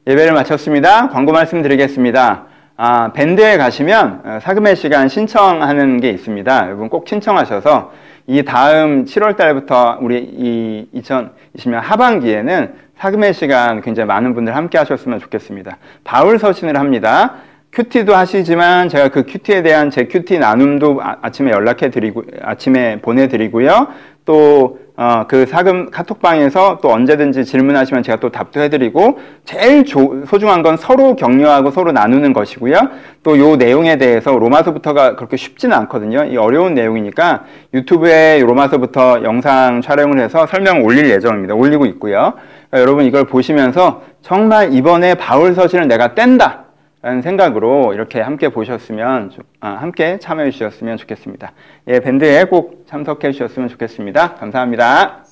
예배를 0.07 0.33
마쳤습니다. 0.33 1.11
광고 1.11 1.33
말씀 1.33 1.61
드리겠습니다. 1.61 2.46
아, 2.82 3.12
밴드에 3.12 3.58
가시면 3.58 4.22
어, 4.24 4.38
사귐의 4.40 4.74
시간 4.74 5.06
신청하는 5.06 6.00
게 6.00 6.08
있습니다. 6.08 6.64
여러분 6.64 6.88
꼭 6.88 7.06
신청하셔서 7.06 7.92
이 8.26 8.42
다음 8.42 9.04
7월 9.04 9.36
달부터 9.36 9.98
우리 10.00 10.18
이 10.18 10.88
2020년 10.94 11.74
하반기에는 11.74 12.72
사귐의 12.96 13.34
시간 13.34 13.82
굉장히 13.82 14.06
많은 14.06 14.32
분들 14.32 14.56
함께 14.56 14.78
하셨으면 14.78 15.20
좋겠습니다. 15.20 15.76
바울 16.04 16.38
서신을 16.38 16.78
합니다. 16.78 17.34
QT도 17.70 18.14
하시지만 18.14 18.88
제가 18.88 19.08
그 19.08 19.26
QT에 19.26 19.60
대한 19.60 19.90
제 19.90 20.06
QT 20.06 20.38
나눔도 20.38 21.00
아침에 21.02 21.50
연락해 21.50 21.90
드리고 21.90 22.24
아침에 22.40 23.02
보내 23.02 23.28
드리고요. 23.28 23.88
또 24.24 24.78
어, 25.02 25.24
그 25.26 25.46
사귐 25.46 25.90
카톡방에서 25.90 26.80
또 26.82 26.90
언제든지 26.92 27.46
질문하시면 27.46 28.02
제가 28.02 28.20
또 28.20 28.28
답도 28.28 28.60
해드리고 28.60 29.18
제일 29.46 29.86
조, 29.86 30.26
소중한 30.26 30.62
건 30.62 30.76
서로 30.76 31.16
격려하고 31.16 31.70
서로 31.70 31.90
나누는 31.90 32.34
것이고요. 32.34 32.76
또 33.22 33.38
요 33.38 33.56
내용에 33.56 33.96
대해서 33.96 34.30
로마서부터가 34.36 35.16
그렇게 35.16 35.38
쉽지는 35.38 35.74
않거든요. 35.78 36.24
이 36.24 36.36
어려운 36.36 36.74
내용이니까 36.74 37.44
유튜브에 37.72 38.40
로마서부터 38.40 39.22
영상 39.24 39.80
촬영을 39.80 40.20
해서 40.20 40.46
설명을 40.46 40.82
올릴 40.82 41.08
예정입니다. 41.08 41.54
올리고 41.54 41.86
있고요. 41.86 42.34
그러니까 42.68 42.80
여러분 42.82 43.06
이걸 43.06 43.24
보시면서 43.24 44.02
정말 44.20 44.74
이번에 44.74 45.14
바울 45.14 45.54
서신을 45.54 45.88
내가 45.88 46.14
뗀다. 46.14 46.64
라는 47.02 47.22
생각으로 47.22 47.94
이렇게 47.94 48.20
함께 48.20 48.50
보셨으면, 48.50 49.30
좋- 49.30 49.42
아, 49.60 49.70
함께 49.70 50.18
참여해 50.18 50.50
주셨으면 50.50 50.98
좋겠습니다. 50.98 51.52
예, 51.88 52.00
밴드에 52.00 52.44
꼭 52.44 52.84
참석해 52.86 53.32
주셨으면 53.32 53.68
좋겠습니다. 53.68 54.34
감사합니다. 54.34 55.29